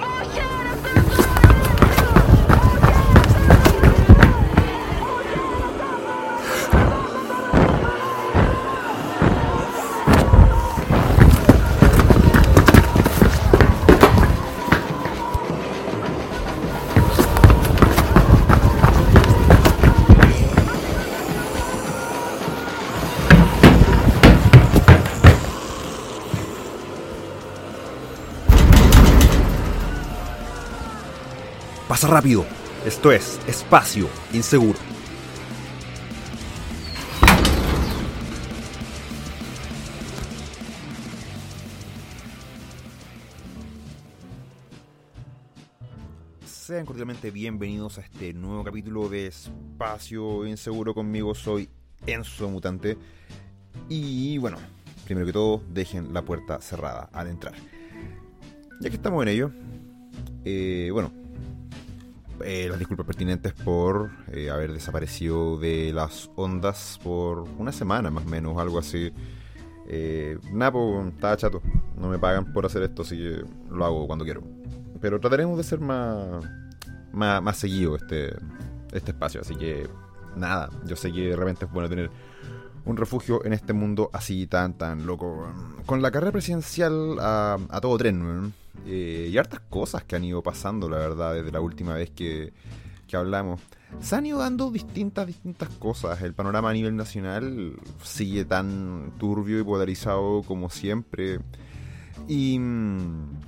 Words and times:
Pasa 0.00 0.51
rápido. 32.12 32.44
Esto 32.84 33.10
es 33.10 33.40
Espacio 33.46 34.06
Inseguro. 34.34 34.78
Sean 46.44 46.84
cordialmente 46.84 47.30
bienvenidos 47.30 47.96
a 47.96 48.02
este 48.02 48.34
nuevo 48.34 48.62
capítulo 48.62 49.08
de 49.08 49.28
Espacio 49.28 50.46
Inseguro. 50.46 50.94
Conmigo 50.94 51.34
soy 51.34 51.70
Enzo 52.06 52.50
Mutante. 52.50 52.98
Y 53.88 54.36
bueno, 54.36 54.58
primero 55.06 55.26
que 55.26 55.32
todo, 55.32 55.62
dejen 55.70 56.12
la 56.12 56.22
puerta 56.22 56.60
cerrada 56.60 57.08
al 57.12 57.28
entrar. 57.28 57.54
Ya 58.80 58.90
que 58.90 58.96
estamos 58.96 59.22
en 59.22 59.28
ello, 59.28 59.50
eh, 60.44 60.90
bueno, 60.92 61.21
eh, 62.44 62.68
las 62.68 62.78
disculpas 62.78 63.06
pertinentes 63.06 63.52
por 63.52 64.10
eh, 64.32 64.50
haber 64.50 64.72
desaparecido 64.72 65.58
de 65.58 65.92
las 65.92 66.30
ondas 66.36 66.98
por 67.02 67.40
una 67.58 67.72
semana 67.72 68.10
más 68.10 68.24
o 68.24 68.28
menos, 68.28 68.58
algo 68.58 68.78
así. 68.78 69.12
Eh, 69.88 70.38
Napo, 70.52 71.04
estaba 71.08 71.36
chato, 71.36 71.60
no 71.96 72.08
me 72.08 72.18
pagan 72.18 72.52
por 72.52 72.66
hacer 72.66 72.82
esto, 72.82 73.02
así 73.02 73.16
que 73.16 73.44
lo 73.70 73.84
hago 73.84 74.06
cuando 74.06 74.24
quiero. 74.24 74.42
Pero 75.00 75.20
trataremos 75.20 75.58
de 75.58 75.64
ser 75.64 75.80
más, 75.80 76.44
más, 77.12 77.42
más 77.42 77.56
seguido 77.56 77.96
este, 77.96 78.34
este 78.92 79.10
espacio, 79.10 79.40
así 79.40 79.56
que 79.56 79.88
nada, 80.36 80.70
yo 80.86 80.96
sé 80.96 81.12
que 81.12 81.28
de 81.28 81.36
repente 81.36 81.64
es 81.64 81.70
bueno 81.72 81.88
tener 81.88 82.10
un 82.84 82.96
refugio 82.96 83.44
en 83.44 83.52
este 83.52 83.72
mundo 83.72 84.10
así 84.12 84.46
tan 84.46 84.74
tan 84.74 85.06
loco. 85.06 85.46
Con 85.86 86.02
la 86.02 86.10
carrera 86.10 86.32
presidencial 86.32 87.18
a, 87.20 87.58
todo 87.80 87.96
tren, 87.98 88.52
eh, 88.86 89.28
y 89.30 89.38
hartas 89.38 89.60
cosas 89.68 90.04
que 90.04 90.16
han 90.16 90.24
ido 90.24 90.42
pasando, 90.42 90.88
la 90.88 90.98
verdad, 90.98 91.34
desde 91.34 91.52
la 91.52 91.60
última 91.60 91.94
vez 91.94 92.10
que, 92.10 92.52
que 93.06 93.16
hablamos. 93.16 93.60
Se 94.00 94.16
han 94.16 94.26
ido 94.26 94.38
dando 94.38 94.70
distintas, 94.70 95.26
distintas 95.26 95.68
cosas. 95.70 96.22
El 96.22 96.34
panorama 96.34 96.70
a 96.70 96.72
nivel 96.72 96.96
nacional 96.96 97.74
sigue 98.02 98.44
tan 98.44 99.12
turbio 99.18 99.60
y 99.60 99.64
polarizado 99.64 100.42
como 100.42 100.70
siempre. 100.70 101.38
Y 102.26 102.58
mm, 102.58 103.38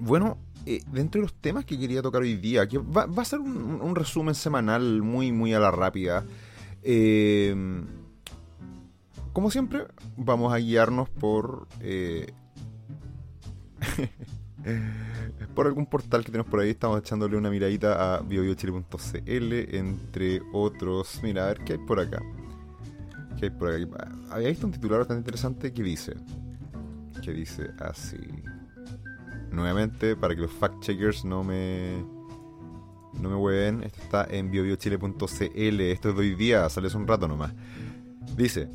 bueno, 0.00 0.38
eh, 0.66 0.82
dentro 0.90 1.20
de 1.20 1.26
los 1.26 1.34
temas 1.34 1.64
que 1.64 1.78
quería 1.78 2.02
tocar 2.02 2.22
hoy 2.22 2.36
día, 2.36 2.66
que 2.66 2.78
va, 2.78 3.06
va 3.06 3.22
a 3.22 3.24
ser 3.24 3.38
un, 3.38 3.80
un, 3.80 3.94
resumen 3.94 4.34
semanal 4.34 5.00
muy, 5.02 5.32
muy 5.32 5.54
a 5.54 5.60
la 5.60 5.70
rápida. 5.70 6.24
Eh, 6.82 7.54
como 9.38 9.52
siempre, 9.52 9.86
vamos 10.16 10.52
a 10.52 10.56
guiarnos 10.56 11.08
por 11.08 11.68
eh, 11.80 12.32
por 15.54 15.68
algún 15.68 15.86
portal 15.86 16.24
que 16.24 16.32
tenemos 16.32 16.50
por 16.50 16.58
ahí, 16.58 16.70
estamos 16.70 16.98
echándole 16.98 17.36
una 17.36 17.48
miradita 17.48 18.16
a 18.16 18.20
biobiochile.cl, 18.20 19.76
entre 19.76 20.42
otros. 20.52 21.20
Mira, 21.22 21.44
a 21.44 21.46
ver 21.50 21.60
qué 21.60 21.74
hay 21.74 21.78
por 21.78 22.00
acá. 22.00 22.20
¿Qué 23.38 23.44
hay 23.44 23.50
por 23.50 23.68
acá? 23.68 24.10
Había 24.28 24.48
visto 24.48 24.66
un 24.66 24.72
titular 24.72 24.98
bastante 24.98 25.20
interesante 25.20 25.72
que 25.72 25.84
dice: 25.84 26.16
Que 27.22 27.30
dice 27.30 27.70
así. 27.78 28.18
Nuevamente, 29.52 30.16
para 30.16 30.34
que 30.34 30.40
los 30.40 30.50
fact-checkers 30.50 31.22
no 31.22 31.44
me. 31.44 32.04
No 33.20 33.28
me 33.28 33.36
hueven, 33.36 33.84
esto 33.84 34.02
está 34.02 34.26
en 34.28 34.50
biobiochile.cl. 34.50 35.80
Esto 35.80 36.08
es 36.08 36.14
de 36.16 36.20
hoy 36.20 36.34
día, 36.34 36.68
sale 36.68 36.88
hace 36.88 36.96
un 36.96 37.06
rato 37.06 37.28
nomás. 37.28 37.52
Dice: 38.36 38.68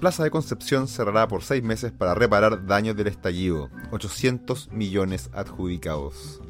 Plaza 0.00 0.22
de 0.22 0.30
Concepción 0.30 0.86
cerrará 0.86 1.26
por 1.26 1.42
seis 1.42 1.60
meses 1.64 1.90
para 1.90 2.14
reparar 2.14 2.66
daños 2.66 2.94
del 2.94 3.08
estallido. 3.08 3.68
800 3.90 4.70
millones 4.70 5.28
adjudicados. 5.32 6.40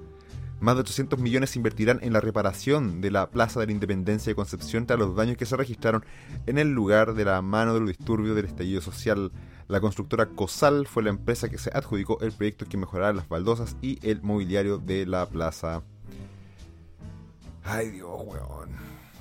Más 0.60 0.74
de 0.74 0.82
800 0.82 1.18
millones 1.18 1.50
se 1.50 1.58
invertirán 1.58 1.98
en 2.02 2.12
la 2.12 2.20
reparación 2.20 3.00
de 3.00 3.10
la 3.10 3.30
Plaza 3.30 3.58
de 3.58 3.66
la 3.66 3.72
Independencia 3.72 4.30
de 4.30 4.34
Concepción 4.34 4.84
tras 4.84 4.98
los 4.98 5.16
daños 5.16 5.38
que 5.38 5.46
se 5.46 5.56
registraron 5.56 6.04
en 6.46 6.58
el 6.58 6.72
lugar 6.72 7.14
de 7.14 7.24
la 7.24 7.40
mano 7.40 7.72
del 7.72 7.86
disturbio 7.86 8.34
del 8.34 8.44
estallido 8.44 8.82
social. 8.82 9.32
La 9.66 9.80
constructora 9.80 10.26
COSAL 10.26 10.86
fue 10.86 11.04
la 11.04 11.10
empresa 11.10 11.48
que 11.48 11.56
se 11.56 11.70
adjudicó 11.72 12.20
el 12.20 12.32
proyecto 12.32 12.66
que 12.66 12.76
mejorará 12.76 13.14
las 13.14 13.30
baldosas 13.30 13.78
y 13.80 13.98
el 14.06 14.20
mobiliario 14.20 14.76
de 14.76 15.06
la 15.06 15.24
plaza. 15.24 15.82
Ay 17.64 17.88
Dios, 17.92 18.10
weón. 18.26 18.76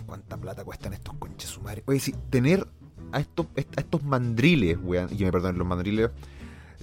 ¿Cuánta 0.05 0.35
plata 0.35 0.65
cuestan 0.65 0.91
estos 0.94 1.15
conches 1.15 1.49
sumares? 1.49 1.85
Oye, 1.88 1.99
si 1.99 2.11
tener 2.11 2.67
a 3.12 3.19
estos, 3.19 3.45
a 3.56 3.79
estos 3.79 4.03
mandriles, 4.03 4.78
weón, 4.81 5.09
y 5.12 5.23
me 5.23 5.31
perdonen 5.31 5.57
los 5.57 5.68
mandriles, 5.68 6.09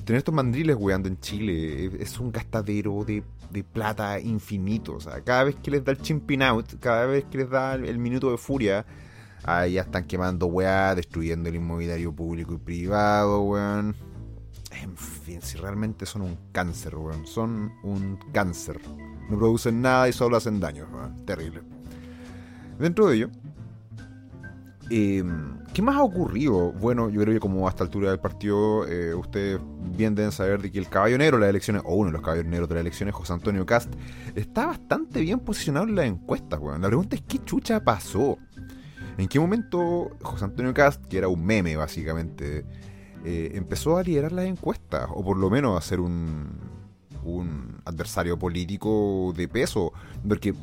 tener 0.05 0.19
estos 0.19 0.35
mandriles 0.35 0.77
weando 0.79 1.09
en 1.09 1.19
Chile 1.21 1.91
es 1.99 2.19
un 2.19 2.31
gastadero 2.31 3.05
de, 3.05 3.23
de, 3.51 3.65
plata 3.65 4.21
infinito. 4.21 4.95
O 4.95 5.01
sea, 5.01 5.21
cada 5.23 5.45
vez 5.45 5.57
que 5.57 5.71
les 5.71 5.85
da 5.85 5.93
el 5.93 5.99
chimping 5.99 6.43
out, 6.43 6.75
cada 6.81 7.07
vez 7.07 7.25
que 7.25 7.39
les 7.39 7.51
da 7.51 7.75
el, 7.75 7.99
minuto 7.99 8.31
de 8.31 8.37
furia, 8.37 8.85
ahí 9.43 9.75
ya 9.75 9.83
están 9.83 10.05
quemando 10.05 10.47
weá, 10.47 10.95
destruyendo 10.95 11.49
el 11.49 11.57
inmobiliario 11.57 12.13
público 12.13 12.55
y 12.55 12.59
privado, 12.59 13.43
weón. 13.43 13.97
En 14.83 14.97
fin, 14.97 15.41
si 15.41 15.57
realmente 15.57 16.05
son 16.05 16.23
un 16.23 16.37
cáncer, 16.53 16.97
weón. 16.97 17.27
Son 17.27 17.73
un 17.83 18.19
cáncer. 18.33 18.81
No 19.31 19.39
producen 19.39 19.81
nada 19.81 20.09
y 20.09 20.13
solo 20.13 20.37
hacen 20.37 20.61
daño, 20.61 20.87
weón. 20.93 21.25
Terrible. 21.25 21.63
Dentro 22.79 23.07
de 23.07 23.17
ello, 23.17 23.31
eh, 24.91 25.25
¿Qué 25.73 25.83
más 25.83 25.97
ha 25.97 26.03
ocurrido? 26.03 26.73
Bueno, 26.73 27.09
yo 27.09 27.21
creo 27.23 27.35
que 27.35 27.41
como 27.41 27.67
a 27.67 27.71
esta 27.71 27.85
altura 27.85 28.11
del 28.11 28.21
partido, 28.21 28.87
eh, 28.87 29.15
ustedes 29.15 29.61
bien 29.97 30.15
deben 30.15 30.31
saber 30.31 30.63
de 30.63 30.71
que 30.71 30.79
el 30.79 30.89
caballo 30.89 31.19
negro 31.19 31.37
de 31.37 31.43
las 31.43 31.51
elecciones, 31.51 31.83
o 31.85 31.95
uno 31.95 32.07
de 32.07 32.13
los 32.13 32.23
caballos 32.23 32.45
de 32.49 32.61
las 32.61 32.71
elecciones, 32.71 33.15
José 33.15 33.33
Antonio 33.33 33.67
Cast, 33.67 33.93
está 34.35 34.67
bastante 34.67 35.21
bien 35.21 35.41
posicionado 35.41 35.87
en 35.87 35.97
las 35.97 36.07
encuestas, 36.07 36.61
weón. 36.61 36.81
La 36.83 36.89
pregunta 36.89 37.17
es 37.17 37.23
qué 37.23 37.43
chucha 37.45 37.83
pasó. 37.83 38.39
¿En 39.17 39.27
qué 39.27 39.41
momento 39.41 40.11
José 40.23 40.45
Antonio 40.45 40.75
Cast, 40.75 41.05
que 41.07 41.19
era 41.19 41.29
un 41.29 41.45
meme 41.45 41.77
básicamente, 41.77 42.65
eh, 43.25 43.53
empezó 43.55 43.97
a 43.97 44.03
liderar 44.03 44.33
las 44.33 44.45
encuestas? 44.45 45.09
O 45.13 45.25
por 45.25 45.37
lo 45.37 45.51
menos 45.51 45.79
a 45.79 45.81
ser 45.81 46.01
un 46.01 46.61
adversario 47.85 48.39
político 48.39 49.33
de 49.37 49.49
peso. 49.49 49.93
Porque 50.29 50.55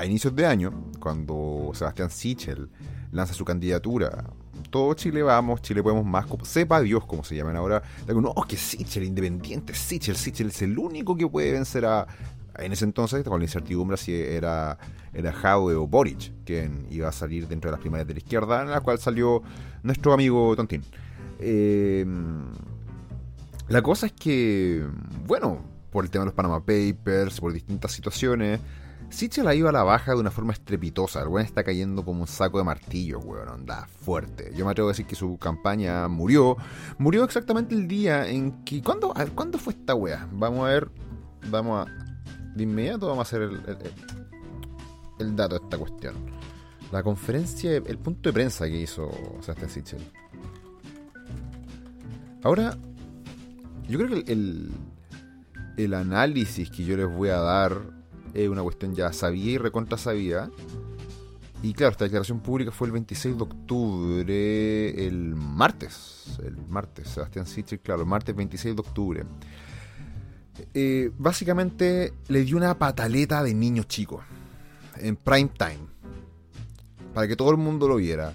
a 0.00 0.06
inicios 0.06 0.34
de 0.34 0.46
año, 0.46 0.72
cuando 0.98 1.72
Sebastián 1.74 2.08
Sichel 2.08 2.70
lanza 3.12 3.34
su 3.34 3.44
candidatura. 3.44 4.24
Todo 4.70 4.94
Chile 4.94 5.22
vamos, 5.22 5.60
Chile 5.60 5.82
podemos 5.82 6.06
más, 6.06 6.24
sepa 6.44 6.80
Dios 6.80 7.04
cómo 7.04 7.22
se 7.22 7.36
llaman 7.36 7.56
ahora. 7.56 7.82
No, 8.08 8.34
que 8.48 8.56
Sichel, 8.56 9.04
independiente, 9.04 9.74
Sichel, 9.74 10.16
Sichel 10.16 10.48
es 10.48 10.62
el 10.62 10.78
único 10.78 11.16
que 11.16 11.26
puede 11.28 11.52
vencer 11.52 11.84
a. 11.84 12.06
En 12.56 12.72
ese 12.72 12.84
entonces, 12.86 13.24
con 13.24 13.38
la 13.38 13.44
incertidumbre 13.44 13.96
si 13.96 14.14
era, 14.14 14.78
era 15.12 15.32
Jaude 15.32 15.74
o 15.74 15.86
Boric, 15.86 16.32
quien 16.44 16.86
iba 16.90 17.08
a 17.08 17.12
salir 17.12 17.46
dentro 17.46 17.70
de 17.70 17.72
las 17.72 17.80
primarias 17.80 18.08
de 18.08 18.14
la 18.14 18.20
izquierda, 18.20 18.62
en 18.62 18.70
la 18.70 18.80
cual 18.80 18.98
salió 18.98 19.42
nuestro 19.82 20.14
amigo 20.14 20.56
Tontín. 20.56 20.82
Eh, 21.38 22.06
la 23.68 23.82
cosa 23.82 24.06
es 24.06 24.12
que, 24.12 24.82
bueno, 25.26 25.58
por 25.90 26.04
el 26.04 26.10
tema 26.10 26.24
de 26.24 26.26
los 26.26 26.34
Panama 26.34 26.60
Papers, 26.60 27.40
por 27.40 27.52
distintas 27.52 27.92
situaciones, 27.92 28.60
Sichel 29.10 29.44
la 29.44 29.54
iba 29.54 29.70
a 29.70 29.72
la 29.72 29.82
baja 29.82 30.14
de 30.14 30.20
una 30.20 30.30
forma 30.30 30.52
estrepitosa. 30.52 31.20
El 31.20 31.28
weón 31.28 31.44
está 31.44 31.64
cayendo 31.64 32.04
como 32.04 32.20
un 32.22 32.26
saco 32.28 32.58
de 32.58 32.64
martillo, 32.64 33.18
weón. 33.18 33.48
Anda 33.48 33.86
fuerte. 33.86 34.52
Yo 34.54 34.64
me 34.64 34.70
atrevo 34.70 34.88
a 34.88 34.92
decir 34.92 35.06
que 35.06 35.16
su 35.16 35.36
campaña 35.36 36.06
murió. 36.06 36.56
Murió 36.98 37.24
exactamente 37.24 37.74
el 37.74 37.88
día 37.88 38.28
en 38.28 38.64
que. 38.64 38.82
¿Cuándo, 38.82 39.12
a 39.16 39.24
ver, 39.24 39.32
¿cuándo 39.32 39.58
fue 39.58 39.72
esta 39.72 39.94
wea? 39.94 40.28
Vamos 40.32 40.60
a 40.60 40.68
ver. 40.68 40.90
Vamos 41.50 41.86
a. 41.86 41.92
De 42.54 42.62
inmediato 42.62 43.08
vamos 43.08 43.20
a 43.20 43.22
hacer 43.22 43.42
el, 43.42 43.60
el, 45.18 45.36
dato 45.36 45.58
de 45.58 45.64
esta 45.64 45.78
cuestión. 45.78 46.14
La 46.92 47.02
conferencia, 47.02 47.76
el 47.76 47.98
punto 47.98 48.28
de 48.28 48.32
prensa 48.32 48.66
que 48.66 48.80
hizo 48.80 49.10
Sebastián 49.40 49.70
Sichel. 49.70 50.00
Ahora, 52.42 52.76
yo 53.88 53.98
creo 53.98 54.24
que 54.24 54.32
el, 54.32 54.70
el 55.76 55.94
análisis 55.94 56.70
que 56.70 56.84
yo 56.84 56.96
les 56.96 57.08
voy 57.08 57.28
a 57.28 57.38
dar 57.38 57.99
es 58.34 58.48
una 58.48 58.62
cuestión 58.62 58.94
ya 58.94 59.12
sabía 59.12 59.52
y 59.52 59.58
recontra 59.58 59.98
sabía. 59.98 60.50
Y 61.62 61.74
claro, 61.74 61.92
esta 61.92 62.04
declaración 62.04 62.40
pública 62.40 62.70
fue 62.70 62.86
el 62.86 62.92
26 62.92 63.36
de 63.36 63.42
octubre, 63.42 65.06
el 65.06 65.34
martes. 65.36 66.38
El 66.42 66.56
martes, 66.68 67.08
Sebastián 67.08 67.46
Sichel, 67.46 67.80
claro, 67.80 68.00
el 68.02 68.06
martes 68.08 68.34
26 68.34 68.74
de 68.74 68.80
octubre. 68.80 69.24
eh, 70.74 71.10
básicamente 71.18 72.12
le 72.28 72.44
dio 72.44 72.56
una 72.56 72.78
pataleta 72.78 73.42
de 73.42 73.54
niños 73.54 73.88
chicos 73.88 74.22
en 74.96 75.16
prime 75.16 75.50
time 75.56 75.86
para 77.14 77.26
que 77.26 77.36
todo 77.36 77.50
el 77.50 77.56
mundo 77.56 77.88
lo 77.88 77.96
viera. 77.96 78.34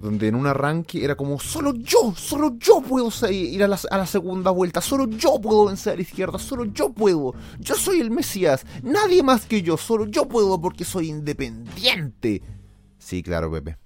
Donde 0.00 0.28
en 0.28 0.34
un 0.34 0.46
arranque 0.46 1.04
era 1.04 1.14
como, 1.14 1.38
solo 1.38 1.74
yo, 1.74 2.14
solo 2.16 2.56
yo 2.58 2.80
puedo 2.80 3.10
ir 3.30 3.62
a 3.62 3.68
la, 3.68 4.06
segunda 4.06 4.50
vuelta, 4.50 4.80
solo 4.80 5.06
yo 5.06 5.38
puedo 5.40 5.66
vencer 5.66 5.92
a 5.92 5.96
la 5.96 6.02
izquierda, 6.02 6.38
solo 6.38 6.64
yo 6.64 6.90
puedo, 6.90 7.34
yo 7.58 7.74
soy 7.74 8.00
el 8.00 8.10
Mesías, 8.10 8.64
nadie 8.82 9.22
más 9.22 9.44
que 9.44 9.60
yo, 9.60 9.76
solo 9.76 10.06
yo 10.06 10.26
puedo 10.26 10.58
porque 10.58 10.84
soy 10.84 11.10
independiente. 11.10 12.42
Sí, 12.98 13.22
claro, 13.22 13.50
Pepe. 13.50 13.76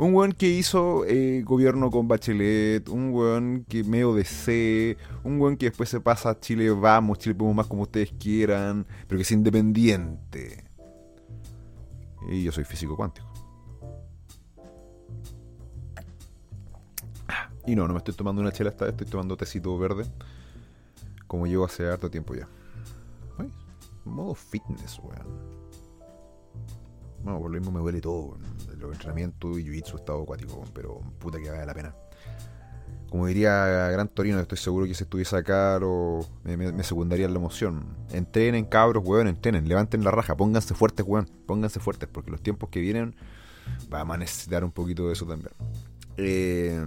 Un 0.00 0.14
weón 0.14 0.32
que 0.32 0.48
hizo 0.48 1.04
eh, 1.06 1.42
gobierno 1.44 1.90
con 1.90 2.08
Bachelet, 2.08 2.88
un 2.88 3.12
weón 3.12 3.66
que 3.68 3.84
medio 3.84 4.14
DC, 4.14 4.96
un 5.24 5.38
weón 5.38 5.58
que 5.58 5.66
después 5.66 5.90
se 5.90 6.00
pasa 6.00 6.30
a 6.30 6.40
Chile 6.40 6.70
vamos, 6.70 7.18
Chile 7.18 7.34
podemos 7.34 7.56
más 7.56 7.66
como 7.66 7.82
ustedes 7.82 8.10
quieran, 8.18 8.86
pero 9.06 9.18
que 9.18 9.22
es 9.22 9.32
independiente. 9.32 10.64
Y 12.30 12.44
yo 12.44 12.52
soy 12.52 12.64
físico 12.64 12.96
cuántico. 12.96 13.29
Y 17.66 17.76
no, 17.76 17.86
no 17.86 17.94
me 17.94 17.98
estoy 17.98 18.14
tomando 18.14 18.40
una 18.40 18.52
chela 18.52 18.70
esta 18.70 18.86
vez, 18.86 18.92
estoy 18.92 19.06
tomando 19.06 19.36
tecito 19.36 19.76
verde. 19.78 20.04
Como 21.26 21.46
llevo 21.46 21.64
hace 21.64 21.88
harto 21.88 22.10
tiempo 22.10 22.34
ya. 22.34 22.48
Modo 24.04 24.34
fitness, 24.34 24.98
weón. 24.98 25.60
Bueno, 27.22 27.38
por 27.38 27.50
lo 27.50 27.58
mismo 27.58 27.70
me 27.70 27.80
duele 27.80 28.00
todo. 28.00 28.38
Los 28.78 28.92
entrenamientos 28.92 29.58
y 29.58 29.64
jiu-jitsu 29.64 29.96
estado 29.96 30.22
acuático, 30.22 30.64
pero 30.74 31.00
puta 31.18 31.38
que 31.38 31.50
vale 31.50 31.66
la 31.66 31.74
pena. 31.74 31.94
Como 33.10 33.26
diría 33.26 33.90
Gran 33.90 34.08
Torino, 34.08 34.38
estoy 34.38 34.56
seguro 34.56 34.86
que 34.86 34.94
si 34.94 35.02
estuviese 35.02 35.36
acá 35.36 35.78
me, 36.44 36.82
secundaría 36.84 37.28
la 37.28 37.36
emoción. 37.36 37.96
Entrenen, 38.10 38.64
cabros, 38.64 39.04
weón, 39.04 39.26
entrenen, 39.26 39.68
levanten 39.68 40.04
la 40.04 40.12
raja, 40.12 40.36
pónganse 40.36 40.74
fuertes, 40.74 41.04
weón, 41.06 41.28
pónganse 41.46 41.80
fuertes, 41.80 42.08
porque 42.10 42.30
los 42.30 42.40
tiempos 42.40 42.70
que 42.70 42.80
vienen 42.80 43.16
vamos 43.88 44.14
a 44.14 44.18
necesitar 44.18 44.64
un 44.64 44.70
poquito 44.70 45.08
de 45.08 45.12
eso 45.14 45.26
también. 45.26 45.52
Eh, 46.16 46.84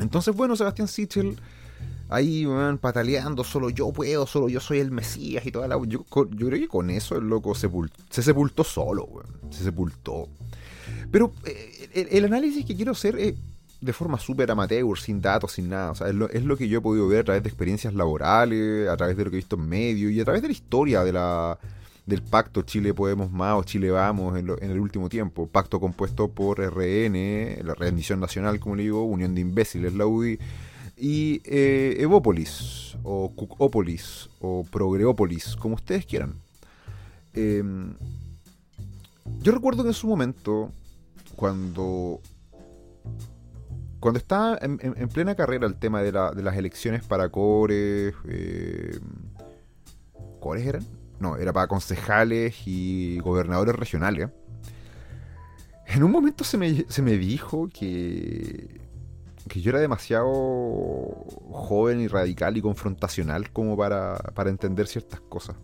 entonces, 0.00 0.34
bueno, 0.34 0.56
Sebastián 0.56 0.88
Sichel 0.88 1.36
ahí, 2.08 2.46
weón, 2.46 2.78
pataleando, 2.78 3.44
solo 3.44 3.70
yo 3.70 3.92
puedo, 3.92 4.26
solo 4.26 4.48
yo 4.48 4.60
soy 4.60 4.78
el 4.78 4.90
Mesías 4.90 5.44
y 5.46 5.50
toda 5.50 5.68
la... 5.68 5.76
Yo, 5.86 6.04
yo 6.30 6.46
creo 6.48 6.60
que 6.60 6.68
con 6.68 6.90
eso 6.90 7.16
el 7.16 7.28
loco 7.28 7.54
se 7.54 8.22
sepultó 8.22 8.64
solo, 8.64 9.04
weón, 9.04 9.26
se 9.50 9.64
sepultó. 9.64 10.28
Pero 11.10 11.32
eh, 11.44 12.08
el, 12.12 12.24
análisis 12.24 12.64
que 12.64 12.76
quiero 12.76 12.92
hacer 12.92 13.18
es 13.18 13.34
de 13.80 13.92
forma 13.92 14.18
súper 14.18 14.50
amateur, 14.50 14.98
sin 14.98 15.20
datos, 15.20 15.52
sin 15.52 15.68
nada. 15.68 15.90
O 15.90 15.94
sea, 15.94 16.08
es 16.08 16.14
lo, 16.14 16.28
es 16.30 16.44
lo, 16.44 16.56
que 16.56 16.68
yo 16.68 16.78
he 16.78 16.82
podido 16.82 17.08
ver 17.08 17.20
a 17.20 17.24
través 17.24 17.42
de 17.42 17.48
experiencias 17.48 17.94
laborales, 17.94 18.88
a 18.88 18.96
través 18.96 19.16
de 19.16 19.24
lo 19.24 19.30
que 19.30 19.36
he 19.36 19.38
visto 19.38 19.56
en 19.56 19.68
medios 19.68 20.12
y 20.12 20.20
a 20.20 20.24
través 20.24 20.42
de 20.42 20.48
la 20.48 20.52
historia 20.52 21.04
de 21.04 21.12
la, 21.12 21.58
del 22.06 22.22
pacto 22.22 22.62
Chile 22.62 22.94
Podemos 22.94 23.30
Más 23.32 23.54
o 23.58 23.64
Chile 23.64 23.90
Vamos 23.90 24.38
en, 24.38 24.48
en, 24.48 24.70
el 24.70 24.78
último 24.78 25.08
tiempo. 25.08 25.48
Pacto 25.48 25.80
compuesto 25.80 26.28
por 26.28 26.60
RN, 26.60 27.58
la 27.64 27.74
Rendición 27.74 28.20
Nacional, 28.20 28.60
como 28.60 28.76
le 28.76 28.84
digo, 28.84 29.02
Unión 29.02 29.34
de 29.34 29.40
Imbéciles, 29.40 29.92
la 29.94 30.06
UDI, 30.06 30.38
y 30.96 31.42
eh, 31.44 31.96
Evópolis, 31.98 32.96
o 33.02 33.32
Cucópolis, 33.34 34.30
o 34.40 34.64
Progreópolis, 34.64 35.56
como 35.56 35.74
ustedes 35.74 36.06
quieran. 36.06 36.36
Em, 37.34 37.94
yo 39.40 39.52
recuerdo 39.52 39.82
que 39.82 39.90
en 39.90 39.94
su 39.94 40.06
momento, 40.06 40.70
cuando 41.34 42.20
cuando 44.00 44.18
estaba 44.18 44.58
en, 44.60 44.78
plena 45.08 45.34
carrera 45.34 45.66
el 45.66 45.74
tema 45.74 46.00
de, 46.00 46.12
las 46.12 46.56
elecciones 46.56 47.04
para 47.04 47.28
cores, 47.28 48.14
eh, 48.28 49.00
¿cores 50.38 50.64
eran? 50.64 50.84
No, 51.20 51.36
era 51.36 51.52
para 51.52 51.66
concejales 51.66 52.66
y 52.66 53.18
gobernadores 53.20 53.74
regionales. 53.74 54.30
En 55.86 56.02
un 56.02 56.10
momento 56.10 56.44
se 56.44 56.58
me, 56.58 56.84
se 56.88 57.02
me 57.02 57.16
dijo 57.16 57.68
que, 57.68 58.80
que 59.48 59.60
yo 59.60 59.70
era 59.70 59.80
demasiado 59.80 60.24
joven 61.50 62.00
y 62.00 62.08
radical 62.08 62.56
y 62.56 62.62
confrontacional 62.62 63.50
como 63.52 63.76
para, 63.76 64.16
para 64.34 64.50
entender 64.50 64.88
ciertas 64.88 65.20
cosas. 65.20 65.56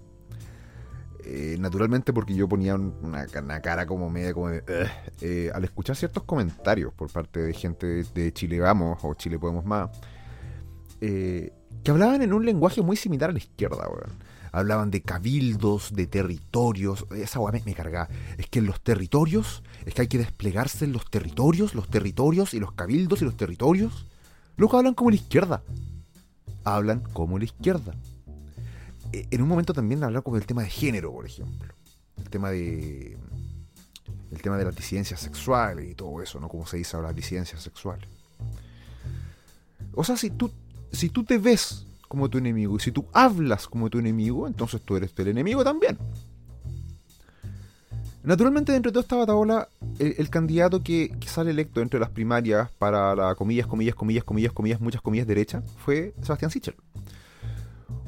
Eh, 1.24 1.56
naturalmente 1.60 2.12
porque 2.12 2.34
yo 2.34 2.48
ponía 2.48 2.74
una, 2.74 3.26
cara 3.60 3.86
como 3.86 4.10
media 4.10 4.34
como. 4.34 4.50
Eh, 4.50 5.50
al 5.54 5.64
escuchar 5.64 5.94
ciertos 5.94 6.24
comentarios 6.24 6.92
por 6.94 7.10
parte 7.12 7.40
de 7.40 7.54
gente 7.54 8.04
de, 8.12 8.32
Chile 8.32 8.58
Vamos 8.58 8.98
o 9.02 9.14
Chile 9.14 9.38
Podemos 9.38 9.64
Más, 9.64 9.90
eh, 11.00 11.52
que 11.84 11.90
hablaban 11.90 12.22
en 12.22 12.32
un 12.32 12.44
lenguaje 12.44 12.82
muy 12.82 12.96
similar 12.96 13.30
a 13.30 13.32
la 13.32 13.38
izquierda, 13.38 13.88
Hablaban 14.52 14.90
de 14.90 15.00
cabildos, 15.00 15.94
de 15.94 16.06
territorios. 16.06 17.06
Esa 17.16 17.40
weá 17.40 17.52
me, 17.52 17.62
me 17.64 17.74
cargaba. 17.74 18.08
Es 18.36 18.46
que 18.48 18.58
en 18.58 18.66
los 18.66 18.80
territorios, 18.80 19.62
es 19.86 19.94
que 19.94 20.02
hay 20.02 20.08
que 20.08 20.18
desplegarse 20.18 20.84
en 20.84 20.92
los 20.92 21.10
territorios, 21.10 21.74
los 21.74 21.88
territorios 21.88 22.54
y 22.54 22.60
los 22.60 22.72
cabildos 22.72 23.22
y 23.22 23.24
los 23.24 23.36
territorios. 23.36 24.06
Luego 24.56 24.76
hablan 24.76 24.94
como 24.94 25.10
la 25.10 25.16
izquierda. 25.16 25.62
Hablan 26.64 27.00
como 27.00 27.38
la 27.38 27.46
izquierda. 27.46 27.94
Eh, 29.12 29.26
en 29.30 29.42
un 29.42 29.48
momento 29.48 29.72
también 29.72 30.02
hablar 30.04 30.22
con 30.22 30.36
el 30.36 30.46
tema 30.46 30.62
de 30.62 30.70
género, 30.70 31.12
por 31.12 31.26
ejemplo. 31.26 31.74
El 32.18 32.28
tema 32.28 32.50
de. 32.50 33.18
El 34.30 34.40
tema 34.40 34.56
de 34.56 34.64
las 34.64 34.74
disidencias 34.74 35.20
sexuales 35.20 35.90
y 35.90 35.94
todo 35.94 36.22
eso, 36.22 36.40
¿no? 36.40 36.48
Como 36.48 36.66
se 36.66 36.78
dice 36.78 36.96
ahora, 36.96 37.08
las 37.08 37.16
disidencias 37.16 37.62
sexuales. 37.62 38.08
O 39.94 40.04
sea, 40.04 40.16
si 40.16 40.30
tú, 40.30 40.50
si 40.90 41.10
tú 41.10 41.24
te 41.24 41.36
ves 41.36 41.86
como 42.12 42.28
tu 42.28 42.36
enemigo 42.36 42.76
y 42.76 42.80
si 42.80 42.92
tú 42.92 43.06
hablas 43.14 43.66
como 43.66 43.88
tu 43.88 43.98
enemigo, 43.98 44.46
entonces 44.46 44.82
tú 44.82 44.96
eres 44.96 45.14
el 45.16 45.28
enemigo 45.28 45.64
también. 45.64 45.96
Naturalmente, 48.22 48.70
dentro 48.70 48.90
de 48.90 48.92
toda 48.92 49.02
esta 49.02 49.16
batabola, 49.16 49.66
el, 49.98 50.28
candidato 50.28 50.82
que, 50.82 51.10
sale 51.24 51.52
electo 51.52 51.80
entre 51.80 51.98
las 51.98 52.10
primarias 52.10 52.70
para 52.78 53.16
la 53.16 53.34
comillas, 53.34 53.66
comillas, 53.66 53.94
comillas, 53.94 54.24
comillas, 54.24 54.52
comillas, 54.52 54.80
muchas 54.82 55.00
comillas 55.00 55.26
derecha 55.26 55.62
fue 55.78 56.12
Sebastián 56.20 56.50
Sichel 56.50 56.74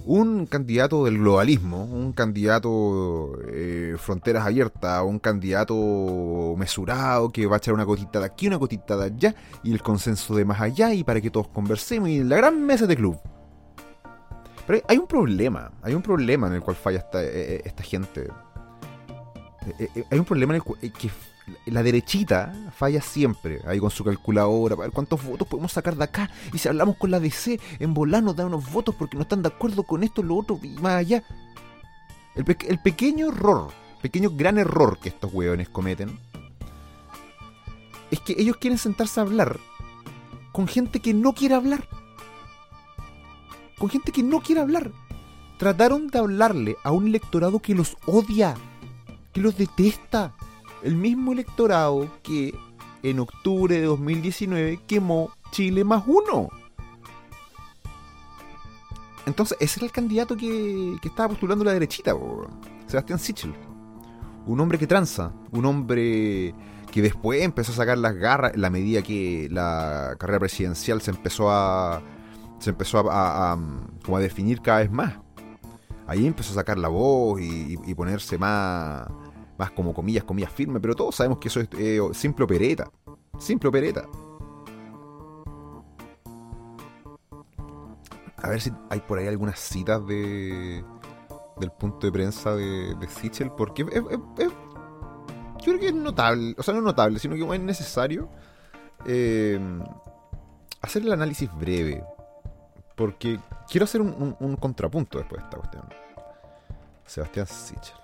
un 0.06 0.44
candidato 0.44 1.06
del 1.06 1.16
globalismo, 1.16 1.84
un 1.84 2.12
candidato 2.12 3.38
eh, 3.48 3.96
fronteras 3.96 4.44
abiertas, 4.44 5.02
un 5.02 5.18
candidato 5.18 6.54
mesurado 6.58 7.30
que 7.30 7.46
va 7.46 7.56
a 7.56 7.58
echar 7.58 7.72
una 7.72 7.84
gotita 7.84 8.18
de 8.20 8.26
aquí, 8.26 8.46
una 8.46 8.56
gotita 8.56 8.98
de 8.98 9.04
allá, 9.04 9.34
y 9.62 9.72
el 9.72 9.82
consenso 9.82 10.34
de 10.34 10.44
más 10.44 10.60
allá, 10.60 10.92
y 10.92 11.04
para 11.04 11.22
que 11.22 11.30
todos 11.30 11.48
conversemos, 11.48 12.10
y 12.10 12.22
la 12.22 12.36
gran 12.36 12.62
mesa 12.66 12.86
de 12.86 12.96
club. 12.96 13.18
Pero 14.66 14.82
hay 14.88 14.98
un 14.98 15.06
problema, 15.06 15.72
hay 15.82 15.94
un 15.94 16.02
problema 16.02 16.46
en 16.46 16.54
el 16.54 16.60
cual 16.60 16.76
falla 16.76 16.98
esta, 16.98 17.22
eh, 17.22 17.28
eh, 17.32 17.62
esta 17.64 17.82
gente. 17.82 18.28
hay 20.10 20.18
un 20.18 20.24
problema 20.24 20.54
en 20.56 20.62
el 20.80 20.92
que 20.92 21.10
la 21.66 21.82
derechita 21.82 22.52
falla 22.74 23.00
siempre, 23.00 23.60
ahí 23.66 23.78
con 23.78 23.90
su 23.90 24.04
calculadora, 24.04 24.76
para 24.76 24.88
ver 24.88 24.94
cuántos 24.94 25.22
votos 25.22 25.46
podemos 25.46 25.72
sacar 25.72 25.96
de 25.96 26.04
acá. 26.04 26.30
Y 26.52 26.58
si 26.58 26.68
hablamos 26.68 26.96
con 26.96 27.10
la 27.10 27.20
DC, 27.20 27.60
en 27.78 27.94
volar 27.94 28.22
nos 28.22 28.36
dan 28.36 28.46
unos 28.46 28.70
votos 28.72 28.94
porque 28.94 29.16
no 29.16 29.22
están 29.22 29.42
de 29.42 29.48
acuerdo 29.48 29.82
con 29.82 30.02
esto, 30.02 30.22
lo 30.22 30.36
otro 30.36 30.58
y 30.62 30.68
más 30.80 30.94
allá. 30.94 31.22
El, 32.34 32.44
pequeño 32.44 33.28
error, 33.28 33.68
pequeño 34.02 34.30
gran 34.30 34.58
error 34.58 34.98
que 34.98 35.10
estos 35.10 35.32
hueones 35.32 35.68
cometen, 35.68 36.18
es 38.10 38.20
que 38.20 38.34
ellos 38.38 38.56
quieren 38.56 38.78
sentarse 38.78 39.20
a 39.20 39.22
hablar 39.22 39.60
con 40.52 40.66
gente 40.66 41.00
que 41.00 41.14
no 41.14 41.32
quiere 41.34 41.54
hablar. 41.54 41.86
Con 43.84 43.90
gente 43.90 44.12
que 44.12 44.22
no 44.22 44.40
quiere 44.40 44.62
hablar. 44.62 44.92
Trataron 45.58 46.06
de 46.06 46.18
hablarle 46.18 46.76
a 46.84 46.90
un 46.90 47.06
electorado 47.06 47.58
que 47.58 47.74
los 47.74 47.98
odia, 48.06 48.54
que 49.30 49.42
los 49.42 49.58
detesta 49.58 50.32
el 50.82 50.96
mismo 50.96 51.32
electorado 51.32 52.08
que 52.22 52.54
en 53.02 53.20
octubre 53.20 53.78
de 53.78 53.84
2019 53.84 54.80
quemó 54.86 55.32
Chile 55.50 55.84
más 55.84 56.02
uno. 56.06 56.48
Entonces, 59.26 59.58
ese 59.60 59.80
era 59.80 59.84
el 59.84 59.92
candidato 59.92 60.34
que, 60.34 60.96
estaba 61.02 61.28
postulando 61.28 61.62
la 61.62 61.74
derechita, 61.74 62.14
Sebastián 62.86 63.18
Sichel. 63.18 63.52
Un 64.46 64.60
hombre 64.60 64.78
que 64.78 64.86
tranza, 64.86 65.30
un 65.50 65.66
hombre 65.66 66.54
que 66.90 67.02
después 67.02 67.42
empezó 67.42 67.72
a 67.72 67.74
sacar 67.74 67.98
las 67.98 68.14
garras 68.14 68.54
en 68.54 68.62
la 68.62 68.70
medida 68.70 69.02
que 69.02 69.46
la 69.50 70.16
carrera 70.18 70.38
presidencial 70.38 71.02
se 71.02 71.10
empezó 71.10 71.50
a 71.50 72.02
se 72.64 72.70
empezó 72.70 72.98
a, 73.10 73.58
como 74.04 74.16
a 74.16 74.20
definir 74.20 74.60
cada 74.60 74.78
vez 74.78 74.90
más. 74.90 75.14
Ahí 76.06 76.26
empezó 76.26 76.52
a 76.52 76.56
sacar 76.56 76.78
la 76.78 76.88
voz 76.88 77.40
y 77.40 77.94
ponerse 77.94 78.36
más 78.38 79.06
más 79.58 79.70
como 79.70 79.94
comillas, 79.94 80.24
comillas 80.24 80.52
firmes, 80.52 80.80
pero 80.80 80.94
todos 80.94 81.14
sabemos 81.14 81.38
que 81.38 81.48
eso 81.48 81.60
es 81.60 81.68
eh, 81.78 82.00
simple 82.12 82.44
opereta. 82.44 82.90
Simple 83.38 83.68
opereta. 83.68 84.06
A 88.36 88.48
ver 88.48 88.60
si 88.60 88.70
hay 88.90 89.00
por 89.00 89.18
ahí 89.18 89.26
algunas 89.26 89.58
citas 89.58 90.06
de 90.06 90.84
del 91.58 91.70
punto 91.70 92.06
de 92.06 92.12
prensa 92.12 92.56
de, 92.56 92.96
de 92.96 93.08
Sichel, 93.08 93.52
porque 93.52 93.84
yo 93.84 93.92
creo 95.62 95.78
que 95.78 95.86
es 95.86 95.94
notable, 95.94 96.56
o 96.58 96.62
sea, 96.64 96.74
no 96.74 96.80
notable, 96.80 97.20
sino 97.20 97.36
que 97.36 97.54
es 97.54 97.60
necesario 97.60 98.28
eh, 99.06 99.60
hacer 100.82 101.02
el 101.02 101.12
análisis 101.12 101.48
breve. 101.56 102.02
Porque, 102.94 103.40
quiero 103.68 103.84
hacer 103.84 104.00
un, 104.00 104.56
contrapunto 104.56 105.18
después 105.18 105.40
de 105.40 105.44
esta 105.44 105.56
cuestión. 105.58 105.84
Sebastián 107.06 107.46
Sichel. 107.46 107.96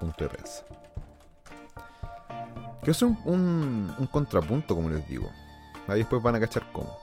Punto 0.00 0.24
de 0.24 0.30
prensa. 0.30 0.64
Quiero 2.80 2.92
hacer 2.92 3.08
un, 3.24 3.94
un 3.98 4.06
contrapunto, 4.06 4.74
como 4.74 4.88
les 4.90 5.06
digo. 5.08 5.30
Ahí 5.88 5.98
después 5.98 6.22
van 6.22 6.36
a 6.36 6.40
cachar 6.40 6.70
cómo. 6.72 6.96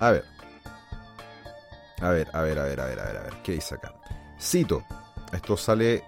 A 0.00 0.10
ver. 0.10 0.24
A 2.00 2.10
ver, 2.10 2.28
a 2.32 2.42
ver, 2.42 2.58
a 2.58 2.64
ver, 2.64 2.80
a 2.80 2.84
ver, 2.84 3.00
a 3.00 3.04
ver, 3.04 3.16
a 3.16 3.22
ver. 3.22 3.34
¿Qué 3.42 3.52
dice 3.52 3.74
acá? 3.74 3.94
Cito. 4.40 4.84
Esto 5.32 5.56
sale. 5.56 6.04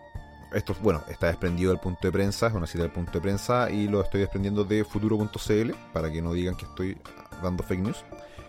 Esto, 0.52 0.74
bueno, 0.80 1.02
está 1.08 1.28
desprendido 1.28 1.70
del 1.70 1.80
punto 1.80 2.00
de 2.02 2.10
prensa, 2.10 2.48
es 2.48 2.52
una 2.52 2.66
cita 2.66 2.82
del 2.82 2.90
punto 2.90 3.12
de 3.12 3.20
prensa 3.20 3.70
y 3.70 3.86
lo 3.86 4.00
estoy 4.00 4.20
desprendiendo 4.20 4.64
de 4.64 4.84
futuro.cl 4.84 5.70
para 5.92 6.10
que 6.10 6.20
no 6.20 6.32
digan 6.32 6.56
que 6.56 6.64
estoy 6.64 6.98
dando 7.40 7.62
fake 7.62 7.80
news. 7.80 8.04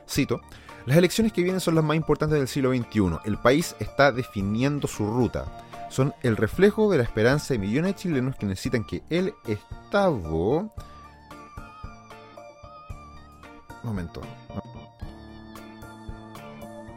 Cito. 0.09 0.41
Las 0.85 0.97
elecciones 0.97 1.31
que 1.31 1.43
vienen 1.43 1.61
son 1.61 1.75
las 1.75 1.83
más 1.83 1.95
importantes 1.95 2.39
del 2.39 2.47
siglo 2.47 2.71
XXI. 2.71 3.19
El 3.25 3.37
país 3.37 3.75
está 3.79 4.11
definiendo 4.11 4.87
su 4.87 5.05
ruta. 5.05 5.45
Son 5.89 6.13
el 6.23 6.37
reflejo 6.37 6.89
de 6.91 6.97
la 6.97 7.03
esperanza 7.03 7.53
de 7.53 7.59
millones 7.59 7.93
de 7.93 7.99
chilenos 7.99 8.35
que 8.35 8.45
necesitan 8.45 8.83
que 8.83 9.03
el 9.09 9.33
Estado 9.45 10.71
momento. 13.83 14.21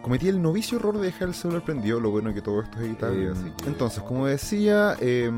Cometí 0.02 0.28
el 0.28 0.40
novicio 0.40 0.78
error 0.78 0.98
de 0.98 1.06
dejar 1.06 1.28
el 1.28 1.34
celular 1.34 1.64
prendido, 1.64 1.98
lo 1.98 2.10
bueno 2.10 2.28
es 2.28 2.34
que 2.34 2.42
todo 2.42 2.60
esto 2.60 2.78
es 2.78 2.84
editable. 2.84 3.32
Entonces, 3.66 4.02
como 4.02 4.26
decía, 4.26 4.96
eh, 5.00 5.30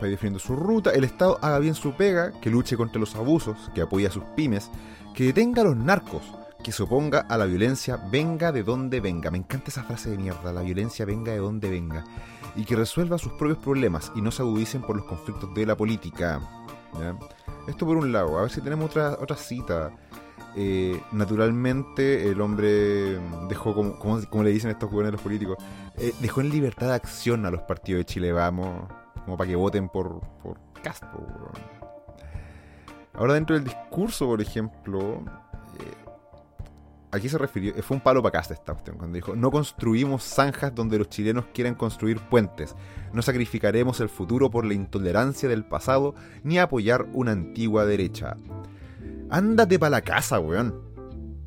definiendo 0.00 0.38
su 0.38 0.54
ruta, 0.54 0.90
el 0.92 1.02
Estado 1.02 1.36
haga 1.42 1.58
bien 1.58 1.74
su 1.74 1.92
pega, 1.94 2.30
que 2.40 2.48
luche 2.48 2.76
contra 2.76 3.00
los 3.00 3.16
abusos, 3.16 3.70
que 3.74 3.82
apoye 3.82 4.06
a 4.06 4.10
sus 4.10 4.22
pymes, 4.36 4.70
que 5.14 5.24
detenga 5.24 5.62
a 5.62 5.64
los 5.64 5.76
narcos, 5.76 6.22
que 6.62 6.72
se 6.72 6.82
oponga 6.82 7.20
a 7.20 7.36
la 7.36 7.44
violencia, 7.46 7.98
venga 8.10 8.52
de 8.52 8.62
donde 8.62 9.00
venga. 9.00 9.30
Me 9.30 9.38
encanta 9.38 9.70
esa 9.70 9.84
frase 9.84 10.10
de 10.10 10.18
mierda, 10.18 10.52
la 10.52 10.62
violencia 10.62 11.04
venga 11.04 11.32
de 11.32 11.38
donde 11.38 11.70
venga. 11.70 12.04
Y 12.56 12.64
que 12.64 12.76
resuelva 12.76 13.18
sus 13.18 13.32
propios 13.32 13.58
problemas 13.58 14.10
y 14.14 14.22
no 14.22 14.30
se 14.30 14.42
agudicen 14.42 14.82
por 14.82 14.96
los 14.96 15.04
conflictos 15.04 15.54
de 15.54 15.66
la 15.66 15.76
política. 15.76 16.40
Esto 17.66 17.86
por 17.86 17.96
un 17.96 18.12
lado, 18.12 18.38
a 18.38 18.42
ver 18.42 18.50
si 18.50 18.60
tenemos 18.60 18.90
otra, 18.90 19.16
otra 19.20 19.36
cita. 19.36 19.92
Eh, 20.56 21.00
naturalmente 21.12 22.28
el 22.28 22.40
hombre 22.40 23.20
dejó, 23.48 23.74
como, 23.74 23.98
como, 23.98 24.42
le 24.42 24.50
dicen 24.50 24.70
estos 24.70 24.90
los 24.90 25.20
políticos, 25.20 25.56
eh, 25.96 26.12
dejó 26.20 26.40
en 26.40 26.48
libertad 26.48 26.88
de 26.88 26.94
acción 26.94 27.46
a 27.46 27.50
los 27.50 27.62
partidos 27.62 28.00
de 28.00 28.04
Chile 28.06 28.32
Vamos, 28.32 28.88
como 29.24 29.36
para 29.36 29.48
que 29.48 29.56
voten 29.56 29.88
por, 29.88 30.20
por 30.42 30.58
Castro. 30.82 31.52
Ahora 33.14 33.34
dentro 33.34 33.54
del 33.54 33.64
discurso, 33.64 34.26
por 34.26 34.40
ejemplo, 34.40 35.22
aquí 37.10 37.28
se 37.28 37.38
refirió, 37.38 37.74
fue 37.82 37.96
un 37.96 38.02
palo 38.02 38.22
para 38.22 38.38
Castro 38.38 38.54
esta 38.54 38.72
cuestión, 38.72 38.96
cuando 38.96 39.16
dijo, 39.16 39.34
no 39.34 39.50
construimos 39.50 40.22
zanjas 40.22 40.74
donde 40.74 40.98
los 40.98 41.08
chilenos 41.08 41.46
quieran 41.52 41.74
construir 41.74 42.20
puentes, 42.20 42.74
no 43.12 43.22
sacrificaremos 43.22 44.00
el 44.00 44.08
futuro 44.08 44.50
por 44.50 44.64
la 44.64 44.74
intolerancia 44.74 45.48
del 45.48 45.64
pasado 45.64 46.14
ni 46.42 46.58
apoyar 46.58 47.06
una 47.12 47.32
antigua 47.32 47.86
derecha. 47.86 48.36
Ándate 49.30 49.78
para 49.78 49.90
la 49.90 50.00
casa, 50.00 50.40
weón. 50.40 50.88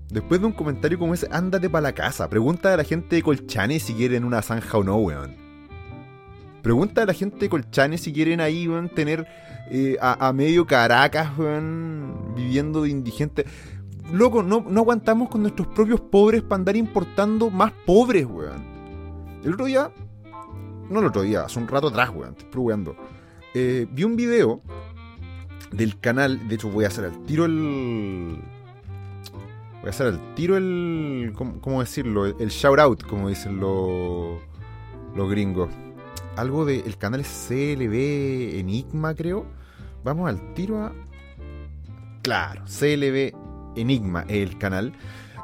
Después 0.09 0.41
de 0.41 0.47
un 0.47 0.53
comentario 0.53 0.99
como 0.99 1.13
ese, 1.13 1.27
ándate 1.31 1.69
para 1.69 1.83
la 1.83 1.93
casa. 1.93 2.29
Pregunta 2.29 2.73
a 2.73 2.77
la 2.77 2.83
gente 2.83 3.15
de 3.15 3.23
Colchane 3.23 3.79
si 3.79 3.93
quieren 3.93 4.25
una 4.25 4.41
zanja 4.41 4.77
o 4.77 4.83
no, 4.83 4.97
weón. 4.97 5.35
Pregunta 6.61 7.03
a 7.03 7.05
la 7.05 7.13
gente 7.13 7.37
de 7.39 7.49
Colchane 7.49 7.97
si 7.97 8.13
quieren 8.13 8.39
ahí, 8.39 8.67
weón, 8.67 8.89
tener 8.89 9.25
eh, 9.71 9.97
a, 10.01 10.31
medio 10.33 10.67
Caracas, 10.67 11.37
weón, 11.37 12.33
viviendo 12.35 12.83
de 12.83 12.89
indigente. 12.89 13.45
Loco, 14.11 14.43
no, 14.43 14.65
no 14.67 14.81
aguantamos 14.81 15.29
con 15.29 15.41
nuestros 15.41 15.67
propios 15.69 16.01
pobres 16.01 16.41
para 16.41 16.59
andar 16.59 16.75
importando 16.75 17.49
más 17.49 17.71
pobres, 17.85 18.25
weón. 18.25 18.63
El 19.43 19.53
otro 19.53 19.65
día, 19.65 19.91
no 20.89 20.99
el 20.99 21.05
otro 21.05 21.21
día, 21.21 21.43
hace 21.43 21.59
un 21.59 21.67
rato 21.67 21.87
atrás, 21.87 22.09
weón, 22.13 22.31
estoy 22.31 22.49
probando. 22.49 22.95
Eh, 23.53 23.87
vi 23.89 24.03
un 24.03 24.15
video 24.15 24.61
del 25.71 25.99
canal. 25.99 26.47
De 26.47 26.55
hecho, 26.55 26.69
voy 26.69 26.85
a 26.85 26.87
hacer 26.87 27.05
al 27.05 27.25
tiro 27.25 27.45
el. 27.45 28.41
Voy 29.79 29.87
a 29.87 29.89
hacer 29.89 30.07
al 30.07 30.35
tiro 30.35 30.57
el. 30.57 31.33
¿Cómo, 31.61 31.79
decirlo? 31.79 32.25
El, 32.25 32.49
shout 32.49 32.79
out, 32.79 33.03
como 33.03 33.29
dicen 33.29 33.59
los, 33.59 34.39
los 35.15 35.29
gringos. 35.29 35.69
Algo 36.35 36.65
del 36.65 36.83
el 36.85 36.97
canal 36.97 37.23
CLB 37.23 38.59
Enigma, 38.59 39.15
creo. 39.15 39.45
Vamos 40.03 40.29
al 40.29 40.53
tiro 40.53 40.83
a. 40.83 40.93
Claro, 42.21 42.63
CLB 42.65 43.33
Enigma 43.75 44.25
es 44.27 44.49
el 44.49 44.57
canal. 44.57 44.93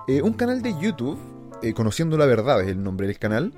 Eh, 0.07 0.22
un 0.22 0.34
canal 0.34 0.62
de 0.62 0.74
YouTube, 0.79 1.19
eh, 1.62 1.74
Conociendo 1.74 2.17
la 2.17 2.25
Verdad 2.25 2.62
es 2.62 2.69
el 2.69 2.84
nombre 2.84 3.07
del 3.07 3.19
canal 3.19 3.53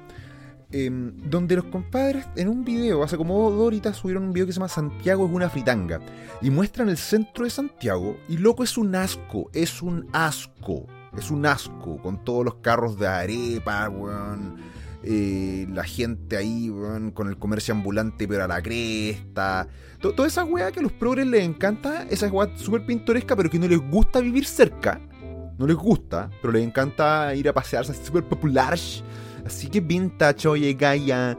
Em, 0.72 1.18
donde 1.28 1.56
los 1.56 1.66
compadres 1.66 2.28
en 2.36 2.48
un 2.48 2.64
video, 2.64 3.02
hace 3.02 3.18
como 3.18 3.50
dos 3.50 3.60
horitas 3.60 3.98
subieron 3.98 4.26
un 4.26 4.34
video 4.34 4.46
que 4.46 4.54
se 4.54 4.60
llama 4.60 4.70
Santiago 4.70 5.26
es 5.26 5.32
una 5.32 5.50
fritanga 5.50 6.00
y 6.44 6.52
muestran 6.52 6.90
el 6.90 6.98
centro 6.98 7.46
de 7.46 7.50
Santiago 7.50 8.18
y 8.28 8.38
loco 8.38 8.64
es 8.64 8.78
un 8.78 8.94
asco, 8.94 9.50
es 9.52 9.82
un 9.82 10.08
asco, 10.14 10.86
es 11.18 11.32
un 11.32 11.48
asco 11.48 12.00
con 12.04 12.24
todos 12.24 12.46
los 12.46 12.56
carros 12.58 13.00
de 13.00 13.08
arepa, 13.08 13.90
weón. 13.90 14.58
Eh, 15.04 15.66
la 15.72 15.86
gente 15.86 16.36
ahí, 16.36 16.70
con 17.14 17.30
el 17.30 17.38
comercio 17.38 17.74
ambulante 17.74 18.28
pero 18.28 18.44
a 18.44 18.48
la 18.48 18.62
cresta. 18.62 19.68
toda 20.02 20.28
esa 20.28 20.44
weá 20.44 20.72
que 20.72 20.82
a 20.82 20.84
los 20.84 20.92
progres 20.92 21.26
les 21.28 21.44
encanta, 21.46 22.06
esa 22.10 22.28
weá 22.28 22.50
súper 22.58 22.86
pintoresca 22.86 23.36
pero 23.36 23.50
que 23.50 23.60
no 23.60 23.68
les 23.68 23.80
gusta 23.80 24.20
vivir 24.20 24.46
cerca. 24.46 25.00
No 25.58 25.68
les 25.68 25.76
gusta, 25.76 26.30
pero 26.42 26.54
les 26.54 26.66
encanta 26.66 27.36
ir 27.36 27.50
a 27.50 27.54
pasearse, 27.54 27.94
súper 27.94 28.24
popular 28.24 28.78
Así 29.46 29.68
que 29.68 29.82
vintage, 29.82 30.48
oye, 30.48 30.74
Gaia. 30.74 31.38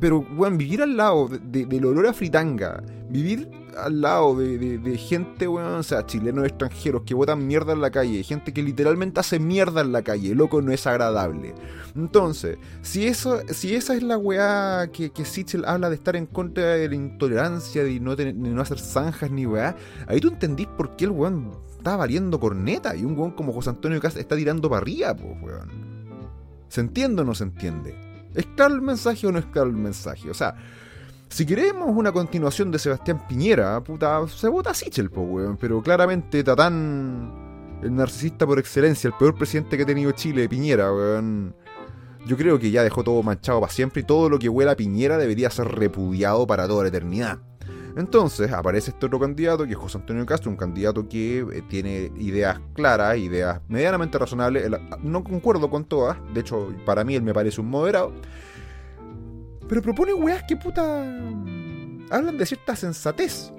Pero, 0.00 0.26
weón, 0.36 0.58
vivir 0.58 0.82
al 0.82 0.96
lado 0.96 1.28
de, 1.28 1.66
del 1.66 1.84
olor 1.84 2.06
a 2.08 2.12
fritanga, 2.12 2.82
vivir 3.08 3.48
al 3.76 4.00
lado 4.00 4.36
de, 4.36 4.98
gente, 4.98 5.48
weón, 5.48 5.74
o 5.74 5.82
sea, 5.82 6.06
chilenos 6.06 6.44
extranjeros 6.44 7.02
que 7.02 7.14
botan 7.14 7.46
mierda 7.46 7.72
en 7.72 7.80
la 7.80 7.90
calle, 7.90 8.22
gente 8.22 8.52
que 8.52 8.62
literalmente 8.62 9.20
hace 9.20 9.38
mierda 9.38 9.80
en 9.80 9.92
la 9.92 10.02
calle, 10.02 10.34
loco, 10.34 10.62
no 10.62 10.72
es 10.72 10.86
agradable. 10.86 11.54
Entonces, 11.94 12.58
si, 12.82 13.06
eso, 13.06 13.40
si 13.48 13.74
esa 13.74 13.94
es 13.94 14.02
la 14.02 14.18
weá 14.18 14.88
que, 14.92 15.10
que 15.10 15.24
Sichel 15.24 15.64
habla 15.64 15.88
de 15.88 15.96
estar 15.96 16.16
en 16.16 16.26
contra 16.26 16.74
de 16.74 16.88
la 16.88 16.94
intolerancia, 16.94 17.84
de 17.84 18.00
no, 18.00 18.14
no 18.16 18.62
hacer 18.62 18.78
zanjas 18.78 19.30
ni 19.30 19.46
weá, 19.46 19.76
ahí 20.06 20.20
tú 20.20 20.28
entendís 20.28 20.66
por 20.66 20.96
qué 20.96 21.04
el 21.04 21.10
weón 21.10 21.52
está 21.76 21.96
valiendo 21.96 22.38
corneta 22.38 22.94
y 22.94 23.04
un 23.04 23.18
weón 23.18 23.32
como 23.32 23.52
José 23.52 23.70
Antonio 23.70 24.00
Cas 24.00 24.16
está 24.16 24.36
tirando 24.36 24.68
para 24.68 24.82
arriba, 24.82 25.14
pues, 25.14 25.42
weón. 25.42 25.92
¿Se 26.68 26.80
entiende 26.80 27.22
o 27.22 27.24
no 27.24 27.34
se 27.34 27.44
entiende? 27.44 27.94
¿Es 28.34 28.46
claro 28.56 28.74
el 28.74 28.80
mensaje 28.80 29.26
o 29.26 29.32
no 29.32 29.38
es 29.38 29.44
claro 29.46 29.68
el 29.68 29.76
mensaje? 29.76 30.30
O 30.30 30.34
sea, 30.34 30.54
si 31.32 31.46
queremos 31.46 31.88
una 31.88 32.12
continuación 32.12 32.70
de 32.70 32.78
Sebastián 32.78 33.26
Piñera, 33.26 33.82
puta, 33.82 34.28
se 34.28 34.48
vota 34.48 34.74
Sichel, 34.74 35.10
po, 35.10 35.22
weón. 35.22 35.56
Pero 35.56 35.82
claramente 35.82 36.44
Tatán, 36.44 37.78
el 37.82 37.94
narcisista 37.94 38.46
por 38.46 38.58
excelencia, 38.58 39.08
el 39.08 39.14
peor 39.14 39.34
presidente 39.34 39.78
que 39.78 39.84
ha 39.84 39.86
tenido 39.86 40.12
Chile, 40.12 40.46
Piñera, 40.46 40.92
weón. 40.92 41.56
Yo 42.26 42.36
creo 42.36 42.58
que 42.58 42.70
ya 42.70 42.82
dejó 42.82 43.02
todo 43.02 43.22
manchado 43.22 43.60
para 43.60 43.72
siempre 43.72 44.02
y 44.02 44.04
todo 44.04 44.28
lo 44.28 44.38
que 44.38 44.50
huela 44.50 44.72
a 44.72 44.76
Piñera 44.76 45.16
debería 45.16 45.48
ser 45.48 45.68
repudiado 45.68 46.46
para 46.46 46.68
toda 46.68 46.82
la 46.82 46.88
eternidad. 46.90 47.38
Entonces 47.96 48.52
aparece 48.52 48.90
este 48.90 49.06
otro 49.06 49.18
candidato, 49.18 49.64
que 49.64 49.72
es 49.72 49.78
José 49.78 49.98
Antonio 49.98 50.26
Castro, 50.26 50.50
un 50.50 50.56
candidato 50.56 51.08
que 51.08 51.38
eh, 51.38 51.62
tiene 51.68 52.12
ideas 52.18 52.60
claras, 52.74 53.16
ideas 53.16 53.60
medianamente 53.68 54.18
razonables. 54.18 54.70
No 55.02 55.24
concuerdo 55.24 55.70
con 55.70 55.86
todas, 55.86 56.18
de 56.34 56.40
hecho, 56.40 56.74
para 56.84 57.04
mí 57.04 57.14
él 57.14 57.22
me 57.22 57.32
parece 57.32 57.60
un 57.62 57.68
moderado. 57.68 58.12
Pero 59.72 59.80
propone 59.80 60.12
weas 60.12 60.42
que 60.42 60.54
puta. 60.54 60.82
hablan 62.10 62.36
de 62.36 62.44
cierta 62.44 62.76
sensatez. 62.76 63.50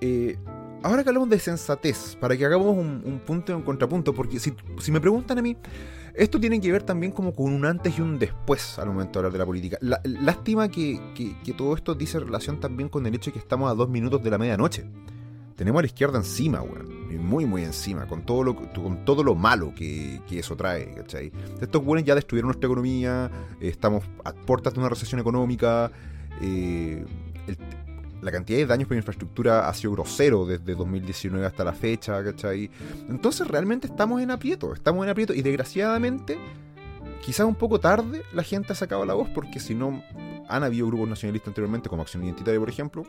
Eh, 0.00 0.36
ahora 0.82 1.04
que 1.04 1.10
hablamos 1.10 1.30
de 1.30 1.38
sensatez, 1.38 2.16
para 2.16 2.36
que 2.36 2.44
hagamos 2.44 2.76
un, 2.76 3.20
punto 3.24 3.52
y 3.52 3.54
un 3.54 3.62
contrapunto, 3.62 4.12
porque 4.12 4.40
si, 4.40 4.52
si 4.80 4.90
me 4.90 5.00
preguntan 5.00 5.38
a 5.38 5.42
mí, 5.42 5.56
esto 6.14 6.40
tiene 6.40 6.60
que 6.60 6.72
ver 6.72 6.82
también 6.82 7.12
como 7.12 7.32
con 7.32 7.52
un 7.52 7.64
antes 7.64 7.96
y 7.96 8.02
un 8.02 8.18
después 8.18 8.76
al 8.80 8.88
momento 8.88 9.20
de 9.20 9.26
hablar 9.26 9.32
de 9.34 9.38
la 9.38 9.46
política. 9.46 9.78
lástima 10.02 10.68
que, 10.68 10.98
todo 11.56 11.76
esto 11.76 11.94
dice 11.94 12.18
relación 12.18 12.58
también 12.58 12.88
con 12.88 13.06
el 13.06 13.14
hecho 13.14 13.30
de 13.30 13.34
que 13.34 13.38
estamos 13.38 13.70
a 13.70 13.74
dos 13.76 13.88
minutos 13.88 14.20
de 14.20 14.30
la 14.30 14.38
medianoche. 14.38 14.84
Tenemos 15.62 15.78
a 15.78 15.82
la 15.82 15.86
izquierda 15.86 16.18
encima, 16.18 16.60
weón. 16.60 17.22
Muy, 17.24 17.46
muy 17.46 17.62
encima, 17.62 18.08
con 18.08 18.26
todo 18.26 18.42
lo, 18.42 18.56
con 18.56 19.04
todo 19.04 19.22
lo 19.22 19.36
malo 19.36 19.72
que, 19.72 20.20
eso 20.28 20.56
trae, 20.56 20.92
¿cachai? 20.92 21.30
Estos 21.60 21.84
weones 21.84 22.04
ya 22.04 22.16
destruyeron 22.16 22.48
nuestra 22.48 22.66
economía, 22.66 23.30
estamos 23.60 24.02
a 24.24 24.32
puertas 24.32 24.74
de 24.74 24.80
una 24.80 24.88
recesión 24.88 25.20
económica, 25.20 25.92
eh, 26.40 27.04
la 28.22 28.32
cantidad 28.32 28.58
de 28.58 28.66
daños 28.66 28.88
por 28.88 28.96
infraestructura 28.96 29.68
ha 29.68 29.74
sido 29.74 29.92
grosero 29.92 30.46
desde 30.46 30.74
2019 30.74 31.46
hasta 31.46 31.62
la 31.62 31.74
fecha, 31.74 32.24
¿cachai? 32.24 32.68
Entonces 33.08 33.46
realmente 33.46 33.86
estamos 33.86 34.20
en 34.20 34.32
aprieto, 34.32 34.74
estamos 34.74 35.04
en 35.04 35.10
aprieto 35.10 35.32
y 35.32 35.42
desgraciadamente, 35.42 36.38
quizás 37.22 37.46
un 37.46 37.54
poco 37.54 37.80
tarde, 37.80 38.22
la 38.32 38.42
gente 38.42 38.72
ha 38.72 38.76
sacado 38.76 39.06
la 39.06 39.14
voz 39.14 39.28
porque 39.30 39.60
si 39.60 39.74
no, 39.74 40.02
han 40.48 40.64
habido 40.64 40.86
grupos 40.88 41.08
nacionalistas 41.08 41.48
anteriormente, 41.48 41.88
como 41.88 42.02
Acción 42.02 42.24
Identitaria, 42.24 42.60
por 42.60 42.68
ejemplo, 42.68 43.04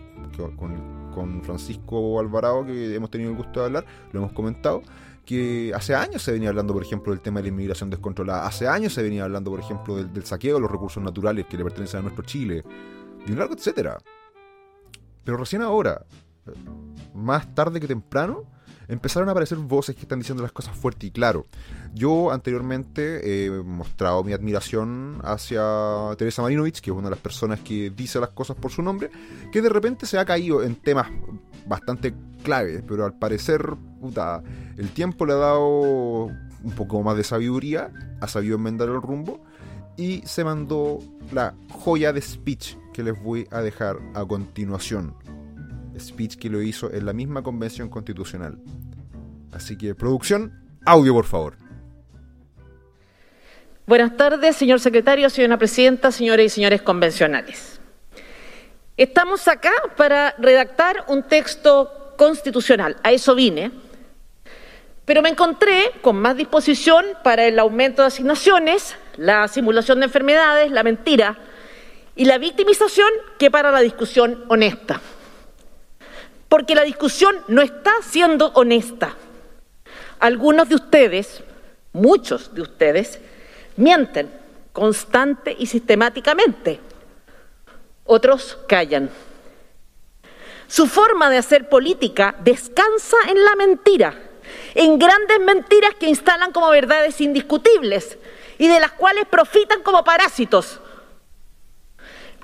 con, 0.56 1.12
con 1.14 1.44
Francisco 1.44 2.20
Alvarado, 2.20 2.66
que 2.66 2.96
hemos 2.96 3.10
tenido 3.10 3.32
el 3.32 3.38
gusto 3.38 3.60
de 3.60 3.66
hablar, 3.66 3.86
lo 4.12 4.22
hemos 4.22 4.32
comentado, 4.32 4.82
que 5.26 5.74
hace 5.76 5.96
años 5.96 6.22
se 6.22 6.32
venía 6.32 6.50
hablando, 6.50 6.74
por 6.74 6.84
ejemplo, 6.84 7.12
del 7.12 7.22
tema 7.22 7.40
de 7.40 7.44
la 7.44 7.50
inmigración 7.50 7.90
descontrolada, 7.90 8.46
hace 8.46 8.68
años 8.68 8.94
se 8.94 9.02
venía 9.02 9.24
hablando, 9.24 9.52
por 9.52 9.60
ejemplo, 9.60 9.96
del, 9.96 10.14
del 10.14 10.26
saqueo 10.26 10.56
de 10.56 10.62
los 10.62 10.72
recursos 10.72 11.04
naturales 11.04 11.46
que 11.48 11.58
le 11.58 11.64
pertenecen 11.64 12.00
a 12.00 12.04
nuestro 12.04 12.24
Chile, 12.24 12.64
y 13.26 13.32
un 13.32 13.40
largo 13.40 13.56
etcétera. 13.56 13.98
Pero 15.24 15.38
recién 15.38 15.62
ahora, 15.62 16.06
más 17.14 17.54
tarde 17.56 17.80
que 17.80 17.88
temprano, 17.88 18.44
empezaron 18.88 19.30
a 19.30 19.32
aparecer 19.32 19.58
voces 19.58 19.96
que 19.96 20.02
están 20.02 20.20
diciendo 20.20 20.44
las 20.44 20.52
cosas 20.52 20.76
fuerte 20.76 21.08
y 21.08 21.12
claro. 21.12 21.48
Yo 21.94 22.32
anteriormente 22.32 23.46
he 23.46 23.50
mostrado 23.50 24.24
mi 24.24 24.34
admiración 24.34 25.20
hacia 25.24 25.64
Teresa 26.18 26.42
Marinovich, 26.42 26.82
que 26.82 26.92
es 26.92 26.96
una 26.96 27.08
de 27.08 27.16
las 27.16 27.20
personas 27.20 27.60
que 27.60 27.90
dice 27.90 28.20
las 28.20 28.30
cosas 28.30 28.56
por 28.58 28.72
su 28.72 28.82
nombre, 28.82 29.10
que 29.52 29.62
de 29.62 29.70
repente 29.70 30.06
se 30.06 30.18
ha 30.18 30.26
caído 30.26 30.64
en 30.64 30.76
temas 30.76 31.08
bastante 31.68 32.14
claves, 32.44 32.84
pero 32.88 33.06
al 33.06 33.18
parecer, 33.18 33.76
puta, 34.02 34.44
el 34.78 34.90
tiempo 34.90 35.26
le 35.26 35.34
ha 35.34 35.38
dado 35.38 36.26
un 36.64 36.72
poco 36.76 37.02
más 37.04 37.18
de 37.18 37.24
sabiduría, 37.24 37.92
ha 38.22 38.28
sabido 38.28 38.56
enmendar 38.56 38.90
el 38.90 39.02
rumbo 39.02 39.42
y 39.98 40.22
se 40.26 40.44
mandó 40.44 41.00
la 41.32 41.54
joya 41.70 42.14
de 42.14 42.22
speech 42.22 42.76
que 42.94 43.04
les 43.04 43.22
voy 43.22 43.48
a 43.52 43.62
dejar 43.62 43.98
a 44.14 44.26
continuación 44.26 45.16
speech 46.00 46.36
que 46.38 46.50
lo 46.50 46.62
hizo 46.62 46.92
en 46.92 47.06
la 47.06 47.14
misma 47.14 47.44
convención 47.44 47.90
constitucional. 47.90 48.58
Así 49.52 49.78
que, 49.78 49.96
producción, 49.96 50.52
audio 50.86 51.14
por 51.14 51.26
favor. 51.26 51.56
Buenas 53.86 54.16
tardes, 54.16 54.56
señor 54.56 54.80
secretario, 54.80 55.30
señora 55.30 55.58
presidenta, 55.58 56.12
señores 56.12 56.46
y 56.46 56.56
señores 56.56 56.82
convencionales. 56.82 57.80
Estamos 58.96 59.48
acá 59.48 59.74
para 59.98 60.36
redactar 60.38 61.06
un 61.08 61.24
texto 61.24 62.14
constitucional, 62.18 62.96
a 63.04 63.12
eso 63.12 63.36
vine, 63.36 63.72
pero 65.04 65.22
me 65.22 65.30
encontré 65.30 65.92
con 66.02 66.16
más 66.16 66.38
disposición 66.38 67.06
para 67.24 67.46
el 67.46 67.60
aumento 67.60 68.04
de 68.04 68.08
asignaciones, 68.08 68.96
la 69.18 69.48
simulación 69.48 70.00
de 70.00 70.06
enfermedades, 70.06 70.72
la 70.72 70.84
mentira 70.84 71.38
y 72.16 72.26
la 72.26 72.38
victimización 72.38 73.10
que 73.38 73.52
para 73.52 73.72
la 73.72 73.82
discusión 73.82 74.46
honesta 74.48 75.02
porque 76.54 76.76
la 76.76 76.84
discusión 76.84 77.36
no 77.48 77.64
está 77.64 77.92
siendo 78.04 78.52
honesta. 78.54 79.16
Algunos 80.20 80.70
de 80.70 80.76
ustedes, 80.76 81.42
muchos 81.94 82.54
de 82.54 82.62
ustedes, 82.62 83.18
mienten 83.76 84.32
constante 84.72 85.56
y 85.58 85.66
sistemáticamente. 85.66 86.80
Otros 88.06 88.60
callan. 88.68 89.10
Su 90.68 90.86
forma 90.86 91.32
de 91.32 91.40
hacer 91.40 91.70
política 91.70 92.36
descansa 92.44 93.18
en 93.30 93.44
la 93.44 93.56
mentira, 93.56 94.14
en 94.76 95.00
grandes 95.00 95.40
mentiras 95.40 95.96
que 95.96 96.08
instalan 96.08 96.52
como 96.52 96.70
verdades 96.70 97.20
indiscutibles 97.20 98.20
y 98.60 98.68
de 98.68 98.80
las 98.80 98.92
cuales 98.92 99.26
profitan 99.26 99.82
como 99.82 100.04
parásitos. 100.04 100.80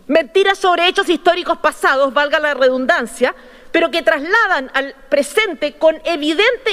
Mentiras 0.08 0.58
sobre 0.58 0.88
hechos 0.88 1.08
históricos 1.10 1.60
pasados, 1.60 2.12
valga 2.12 2.40
la 2.40 2.56
redundancia, 2.56 3.36
pero 3.72 3.92
que 3.92 4.02
trasladan 4.02 4.72
al 4.74 4.96
presente 5.10 5.74
con 5.74 6.02
evidente 6.06 6.72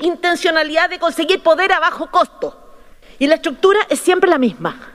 intencionalidad 0.00 0.90
de 0.90 0.98
conseguir 0.98 1.42
poder 1.42 1.72
a 1.72 1.80
bajo 1.80 2.10
costo. 2.10 2.62
Y 3.18 3.26
la 3.26 3.36
estructura 3.36 3.80
es 3.88 3.98
siempre 4.00 4.30
la 4.30 4.38
misma. 4.38 4.92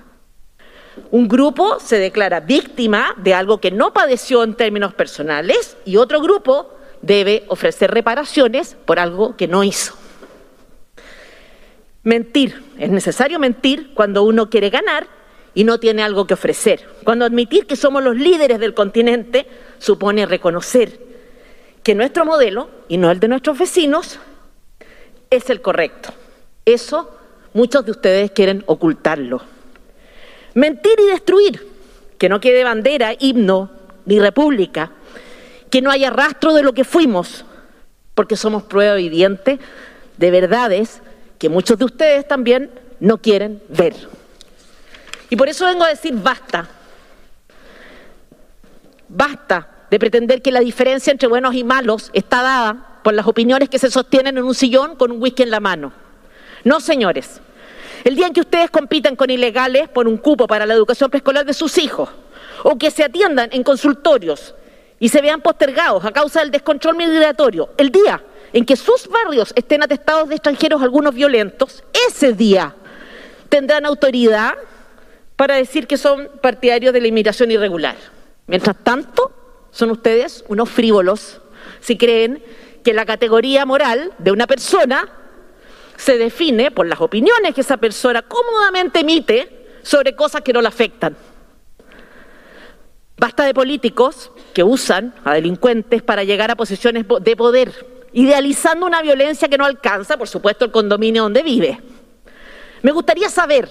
Un 1.10 1.28
grupo 1.28 1.80
se 1.80 1.98
declara 1.98 2.42
víctima 2.42 3.16
de 3.18 3.34
algo 3.34 3.60
que 3.60 3.72
no 3.72 3.94
padeció 3.94 4.44
en 4.44 4.56
términos 4.56 4.94
personales 4.94 5.78
y 5.86 5.98
otro 5.98 6.22
grupo 6.22 6.74
debe 7.02 7.44
ofrecer 7.48 7.92
reparaciones 7.92 8.76
por 8.86 9.00
algo 9.00 9.36
que 9.36 9.48
no 9.48 9.64
hizo. 9.64 9.96
Mentir. 12.04 12.64
Es 12.78 12.90
necesario 12.90 13.40
mentir 13.40 13.94
cuando 13.94 14.24
uno 14.24 14.50
quiere 14.50 14.70
ganar 14.70 15.08
y 15.54 15.64
no 15.64 15.80
tiene 15.80 16.04
algo 16.04 16.26
que 16.26 16.34
ofrecer. 16.34 16.88
Cuando 17.04 17.26
admitir 17.26 17.68
que 17.68 17.76
somos 17.76 18.04
los 18.04 18.16
líderes 18.16 18.60
del 18.60 18.74
continente 18.74 19.48
supone 19.80 20.26
reconocer 20.26 21.11
que 21.84 21.96
nuestro 21.96 22.26
modelo, 22.26 22.70
y 22.88 22.98
no 22.98 23.12
el 23.12 23.20
de 23.20 23.28
nuestros 23.28 23.58
vecinos, 23.58 24.20
es 25.30 25.50
el 25.50 25.62
correcto. 25.62 26.14
Eso 26.66 27.18
muchos 27.54 27.86
de 27.86 27.92
ustedes 27.92 28.32
quieren 28.32 28.64
ocultarlo. 28.68 29.42
Mentir 30.54 31.00
y 31.00 31.12
destruir, 31.12 31.68
que 32.18 32.30
no 32.30 32.40
quede 32.40 32.64
bandera, 32.64 33.14
himno 33.18 33.72
ni 34.06 34.20
república, 34.20 34.92
que 35.70 35.82
no 35.82 35.90
haya 35.90 36.10
rastro 36.10 36.54
de 36.54 36.64
lo 36.64 36.74
que 36.74 36.84
fuimos, 36.84 37.46
porque 38.14 38.36
somos 38.36 38.64
prueba 38.64 38.96
viviente 38.96 39.60
de 40.18 40.32
verdades 40.32 41.02
que 41.40 41.50
muchos 41.50 41.78
de 41.80 41.86
ustedes 41.86 42.28
también 42.28 42.70
no 43.00 43.18
quieren 43.18 43.64
ver. 43.70 43.96
Y 45.30 45.36
por 45.36 45.50
eso 45.50 45.66
vengo 45.66 45.84
a 45.84 45.90
decir 45.90 46.14
basta. 46.14 46.68
Basta 49.08 49.81
de 49.92 50.00
pretender 50.00 50.42
que 50.42 50.54
la 50.54 50.62
diferencia 50.62 51.12
entre 51.12 51.28
buenos 51.28 51.54
y 51.54 51.66
malos 51.66 52.12
está 52.14 52.42
dada 52.42 53.00
por 53.04 53.14
las 53.14 53.28
opiniones 53.28 53.68
que 53.68 53.78
se 53.78 53.92
sostienen 53.92 54.38
en 54.38 54.46
un 54.46 54.56
sillón 54.56 54.96
con 54.96 55.12
un 55.12 55.22
whisky 55.22 55.44
en 55.44 55.52
la 55.52 55.60
mano. 55.60 55.92
No, 56.64 56.80
señores. 56.80 57.42
El 58.06 58.16
día 58.16 58.28
en 58.28 58.34
que 58.34 58.40
ustedes 58.40 58.72
compitan 58.72 59.18
con 59.18 59.30
ilegales 59.30 59.90
por 59.90 60.08
un 60.08 60.18
cupo 60.18 60.48
para 60.48 60.66
la 60.66 60.74
educación 60.74 61.10
preescolar 61.10 61.46
de 61.46 61.54
sus 61.54 61.78
hijos, 61.78 62.10
o 62.64 62.78
que 62.78 62.90
se 62.90 63.04
atiendan 63.04 63.50
en 63.52 63.64
consultorios 63.64 64.56
y 64.98 65.10
se 65.10 65.22
vean 65.22 65.42
postergados 65.42 66.06
a 66.06 66.12
causa 66.12 66.40
del 66.40 66.52
descontrol 66.52 66.96
migratorio, 66.96 67.72
el 67.78 67.92
día 67.92 68.24
en 68.54 68.66
que 68.66 68.78
sus 68.78 69.10
barrios 69.10 69.52
estén 69.58 69.84
atestados 69.84 70.30
de 70.30 70.36
extranjeros 70.36 70.82
algunos 70.82 71.14
violentos, 71.14 71.84
ese 72.08 72.32
día 72.32 72.76
tendrán 73.50 73.86
autoridad 73.86 74.54
para 75.36 75.56
decir 75.56 75.86
que 75.86 75.98
son 75.98 76.30
partidarios 76.42 76.94
de 76.94 77.02
la 77.02 77.08
inmigración 77.08 77.52
irregular. 77.52 77.98
Mientras 78.48 78.78
tanto, 78.84 79.41
son 79.72 79.92
ustedes 79.92 80.44
unos 80.48 80.70
frívolos 80.70 81.42
si 81.80 81.98
creen 81.98 82.44
que 82.84 82.94
la 82.94 83.06
categoría 83.06 83.66
moral 83.66 84.14
de 84.18 84.32
una 84.32 84.48
persona 84.48 85.10
se 85.98 86.18
define 86.18 86.72
por 86.72 86.88
las 86.88 87.00
opiniones 87.00 87.54
que 87.54 87.62
esa 87.62 87.78
persona 87.78 88.22
cómodamente 88.24 89.00
emite 89.00 89.68
sobre 89.84 90.16
cosas 90.16 90.42
que 90.42 90.54
no 90.54 90.62
la 90.62 90.70
afectan. 90.70 91.16
Basta 93.18 93.46
de 93.46 93.54
políticos 93.54 94.32
que 94.54 94.64
usan 94.64 95.14
a 95.24 95.36
delincuentes 95.36 96.02
para 96.02 96.24
llegar 96.24 96.50
a 96.50 96.56
posiciones 96.56 97.06
de 97.22 97.36
poder, 97.36 97.72
idealizando 98.14 98.88
una 98.88 99.02
violencia 99.02 99.48
que 99.48 99.60
no 99.60 99.66
alcanza, 99.66 100.18
por 100.18 100.28
supuesto, 100.28 100.66
el 100.66 100.72
condominio 100.72 101.24
donde 101.24 101.44
vive. 101.44 101.80
Me 102.82 102.92
gustaría 102.92 103.30
saber 103.30 103.70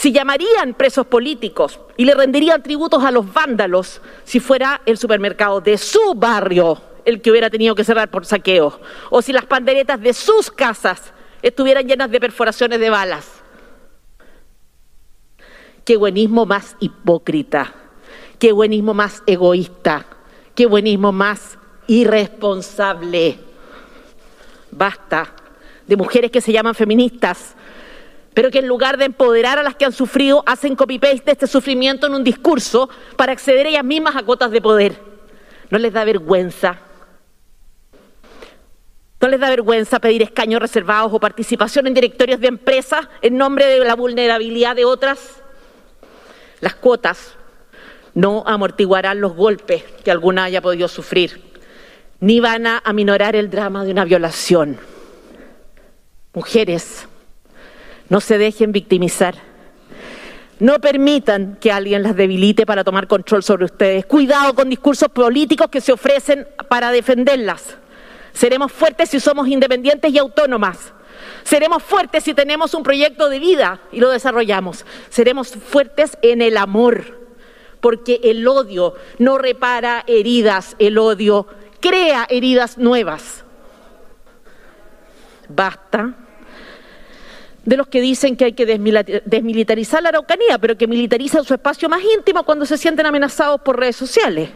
si 0.00 0.12
llamarían 0.12 0.72
presos 0.72 1.06
políticos 1.06 1.78
y 1.98 2.06
le 2.06 2.14
rendirían 2.14 2.62
tributos 2.62 3.04
a 3.04 3.10
los 3.10 3.30
vándalos 3.34 4.00
si 4.24 4.40
fuera 4.40 4.80
el 4.86 4.96
supermercado 4.96 5.60
de 5.60 5.76
su 5.76 6.14
barrio 6.14 6.80
el 7.04 7.20
que 7.20 7.30
hubiera 7.30 7.50
tenido 7.50 7.74
que 7.74 7.84
cerrar 7.84 8.10
por 8.10 8.24
saqueo, 8.24 8.80
o 9.10 9.20
si 9.20 9.34
las 9.34 9.44
panderetas 9.44 10.00
de 10.00 10.14
sus 10.14 10.50
casas 10.50 11.12
estuvieran 11.42 11.86
llenas 11.86 12.10
de 12.10 12.18
perforaciones 12.18 12.80
de 12.80 12.88
balas. 12.88 13.42
Qué 15.84 15.98
buenismo 15.98 16.46
más 16.46 16.76
hipócrita, 16.80 17.74
qué 18.38 18.52
buenismo 18.52 18.94
más 18.94 19.22
egoísta, 19.26 20.06
qué 20.54 20.64
buenismo 20.64 21.12
más 21.12 21.58
irresponsable. 21.88 23.38
Basta 24.70 25.34
de 25.86 25.96
mujeres 25.96 26.30
que 26.30 26.40
se 26.40 26.52
llaman 26.52 26.74
feministas 26.74 27.54
pero 28.34 28.50
que 28.50 28.60
en 28.60 28.68
lugar 28.68 28.96
de 28.96 29.06
empoderar 29.06 29.58
a 29.58 29.62
las 29.62 29.74
que 29.74 29.84
han 29.84 29.92
sufrido, 29.92 30.42
hacen 30.46 30.76
copy-paste 30.76 31.24
de 31.24 31.32
este 31.32 31.46
sufrimiento 31.46 32.06
en 32.06 32.14
un 32.14 32.24
discurso 32.24 32.88
para 33.16 33.32
acceder 33.32 33.66
ellas 33.66 33.84
mismas 33.84 34.16
a 34.16 34.22
cuotas 34.22 34.50
de 34.50 34.60
poder. 34.60 35.00
¿No 35.70 35.78
les 35.78 35.92
da 35.92 36.04
vergüenza? 36.04 36.78
¿No 39.20 39.28
les 39.28 39.38
da 39.38 39.50
vergüenza 39.50 39.98
pedir 39.98 40.22
escaños 40.22 40.60
reservados 40.60 41.12
o 41.12 41.20
participación 41.20 41.86
en 41.86 41.94
directorios 41.94 42.40
de 42.40 42.48
empresas 42.48 43.06
en 43.20 43.36
nombre 43.36 43.66
de 43.66 43.84
la 43.84 43.94
vulnerabilidad 43.94 44.74
de 44.74 44.86
otras? 44.86 45.42
Las 46.60 46.74
cuotas 46.74 47.34
no 48.14 48.42
amortiguarán 48.46 49.20
los 49.20 49.34
golpes 49.34 49.84
que 50.04 50.10
alguna 50.10 50.44
haya 50.44 50.62
podido 50.62 50.88
sufrir, 50.88 51.42
ni 52.20 52.40
van 52.40 52.66
a 52.66 52.82
aminorar 52.84 53.36
el 53.36 53.50
drama 53.50 53.84
de 53.84 53.92
una 53.92 54.04
violación. 54.04 54.78
Mujeres, 56.32 57.06
no 58.10 58.20
se 58.20 58.36
dejen 58.36 58.72
victimizar. 58.72 59.36
No 60.58 60.78
permitan 60.78 61.56
que 61.58 61.72
alguien 61.72 62.02
las 62.02 62.14
debilite 62.14 62.66
para 62.66 62.84
tomar 62.84 63.06
control 63.06 63.42
sobre 63.42 63.64
ustedes. 63.64 64.04
Cuidado 64.04 64.54
con 64.54 64.68
discursos 64.68 65.08
políticos 65.08 65.68
que 65.70 65.80
se 65.80 65.92
ofrecen 65.92 66.46
para 66.68 66.90
defenderlas. 66.90 67.78
Seremos 68.34 68.70
fuertes 68.70 69.08
si 69.08 69.20
somos 69.20 69.48
independientes 69.48 70.12
y 70.12 70.18
autónomas. 70.18 70.92
Seremos 71.44 71.82
fuertes 71.82 72.24
si 72.24 72.34
tenemos 72.34 72.74
un 72.74 72.82
proyecto 72.82 73.28
de 73.30 73.38
vida 73.38 73.80
y 73.92 74.00
lo 74.00 74.10
desarrollamos. 74.10 74.84
Seremos 75.08 75.48
fuertes 75.48 76.18
en 76.20 76.42
el 76.42 76.56
amor, 76.56 77.18
porque 77.80 78.20
el 78.24 78.46
odio 78.46 78.94
no 79.18 79.38
repara 79.38 80.04
heridas, 80.06 80.76
el 80.78 80.98
odio 80.98 81.46
crea 81.80 82.26
heridas 82.28 82.76
nuevas. 82.76 83.44
Basta 85.48 86.14
de 87.64 87.76
los 87.76 87.88
que 87.88 88.00
dicen 88.00 88.36
que 88.36 88.46
hay 88.46 88.52
que 88.52 88.66
desmilitarizar 88.66 90.02
la 90.02 90.08
Araucanía, 90.10 90.58
pero 90.58 90.76
que 90.76 90.86
militarizan 90.86 91.44
su 91.44 91.54
espacio 91.54 91.88
más 91.88 92.00
íntimo 92.16 92.44
cuando 92.44 92.64
se 92.64 92.78
sienten 92.78 93.06
amenazados 93.06 93.60
por 93.60 93.78
redes 93.78 93.96
sociales. 93.96 94.50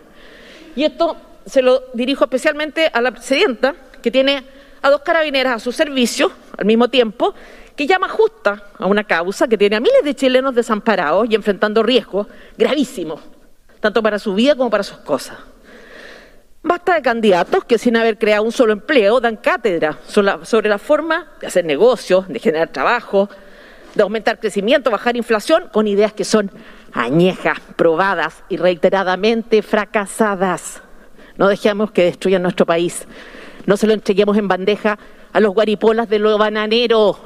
Y 0.74 0.84
esto 0.84 1.16
se 1.46 1.62
lo 1.62 1.84
dirijo 1.92 2.24
especialmente 2.24 2.90
a 2.92 3.00
la 3.00 3.10
presidenta, 3.10 3.74
que 4.02 4.10
tiene 4.10 4.44
a 4.82 4.90
dos 4.90 5.02
carabineras 5.02 5.56
a 5.56 5.58
su 5.58 5.72
servicio 5.72 6.32
al 6.56 6.64
mismo 6.64 6.88
tiempo, 6.88 7.34
que 7.76 7.86
llama 7.86 8.08
justa 8.08 8.64
a 8.78 8.86
una 8.86 9.04
causa 9.04 9.48
que 9.48 9.58
tiene 9.58 9.76
a 9.76 9.80
miles 9.80 10.04
de 10.04 10.14
chilenos 10.14 10.54
desamparados 10.54 11.26
y 11.28 11.34
enfrentando 11.34 11.82
riesgos 11.82 12.26
gravísimos, 12.56 13.20
tanto 13.80 14.02
para 14.02 14.18
su 14.18 14.34
vida 14.34 14.54
como 14.54 14.70
para 14.70 14.82
sus 14.82 14.98
cosas. 14.98 15.38
Basta 16.66 16.94
de 16.94 17.02
candidatos 17.02 17.62
que 17.66 17.76
sin 17.76 17.94
haber 17.94 18.16
creado 18.16 18.42
un 18.42 18.50
solo 18.50 18.72
empleo 18.72 19.20
dan 19.20 19.36
cátedra 19.36 19.98
sobre 20.06 20.70
la, 20.70 20.78
forma 20.78 21.26
de 21.38 21.46
hacer 21.46 21.62
negocios, 21.66 22.26
de 22.26 22.38
generar 22.38 22.68
trabajo, 22.68 23.28
de 23.94 24.02
aumentar 24.02 24.40
crecimiento, 24.40 24.90
bajar 24.90 25.14
inflación, 25.14 25.68
con 25.70 25.86
ideas 25.86 26.14
que 26.14 26.24
son 26.24 26.50
añejas, 26.94 27.60
probadas 27.76 28.42
y 28.48 28.56
reiteradamente 28.56 29.60
fracasadas. 29.60 30.80
No 31.36 31.48
dejemos 31.48 31.90
que 31.90 32.04
destruyan 32.04 32.40
nuestro 32.40 32.64
país. 32.64 33.06
No 33.66 33.76
se 33.76 33.86
lo 33.86 33.92
entreguemos 33.92 34.38
en 34.38 34.48
bandeja 34.48 34.98
a 35.34 35.40
los 35.40 35.52
guaripolas 35.52 36.08
de 36.08 36.18
lo 36.18 36.38
bananero. 36.38 37.18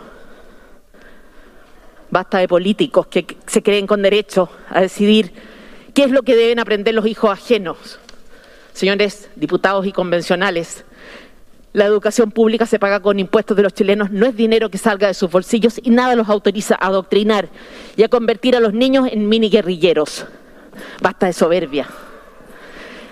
Basta 2.11 2.38
de 2.38 2.48
políticos 2.48 3.07
que 3.07 3.24
se 3.46 3.62
creen 3.62 3.87
con 3.87 4.03
derecho 4.03 4.51
a 4.68 4.81
decidir 4.81 5.33
qué 5.94 6.03
es 6.03 6.11
lo 6.11 6.24
que 6.24 6.35
deben 6.35 6.59
aprender 6.59 6.92
los 6.92 7.07
hijos 7.07 7.31
ajenos. 7.31 8.01
Señores 8.79 9.29
diputados 9.35 9.87
y 9.87 9.91
convencionales, 9.91 10.85
la 11.73 11.85
educación 11.85 12.31
pública 12.31 12.64
se 12.64 12.79
paga 12.79 13.01
con 13.01 13.19
impuestos 13.19 13.57
de 13.57 13.64
los 13.64 13.75
chilenos, 13.75 14.12
no 14.12 14.25
es 14.25 14.37
dinero 14.37 14.71
que 14.71 14.79
salga 14.79 15.09
de 15.09 15.14
sus 15.14 15.29
bolsillos 15.29 15.81
y 15.83 15.91
nada 15.91 16.14
los 16.14 16.29
autoriza 16.29 16.77
a 16.77 16.87
adoctrinar 16.87 17.49
y 17.97 18.05
a 18.05 18.09
convertir 18.09 18.55
a 18.55 18.61
los 18.61 18.73
niños 18.73 19.09
en 19.11 19.29
mini 19.29 19.51
guerrilleros. 19.51 20.27
Basta 21.03 21.27
de 21.27 21.33
soberbia. 21.33 21.88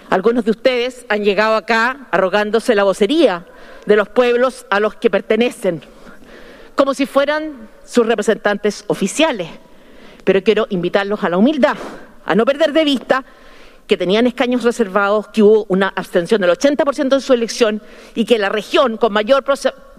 Algunos 0.09 0.45
de 0.45 0.53
ustedes 0.53 1.05
han 1.09 1.25
llegado 1.25 1.57
acá 1.57 2.07
arrogándose 2.13 2.77
la 2.77 2.85
vocería 2.85 3.45
de 3.87 3.97
los 3.97 4.09
pueblos 4.09 4.67
a 4.71 4.79
los 4.79 4.95
que 4.95 5.11
pertenecen, 5.11 5.83
como 6.77 6.95
si 6.95 7.07
fueran 7.07 7.69
sus 7.85 8.07
representantes 8.07 8.85
oficiales. 8.87 9.49
Pero 10.23 10.45
quiero 10.45 10.69
invitarlos 10.71 11.25
a 11.25 11.29
la 11.29 11.39
humildad, 11.39 11.77
a 12.25 12.37
no 12.37 12.45
perder 12.45 12.73
de 12.73 12.85
vista 12.85 13.25
que 13.87 13.97
tenían 13.97 14.27
escaños 14.27 14.65
reservados, 14.65 15.29
que 15.29 15.43
hubo 15.43 15.67
una 15.69 15.89
abstención 15.89 16.41
del 16.41 16.51
80% 16.51 17.15
en 17.15 17.21
su 17.21 17.33
elección 17.33 17.83
y 18.15 18.25
que 18.25 18.39
la 18.39 18.49
región 18.49 18.97
con 18.97 19.13
mayor 19.13 19.45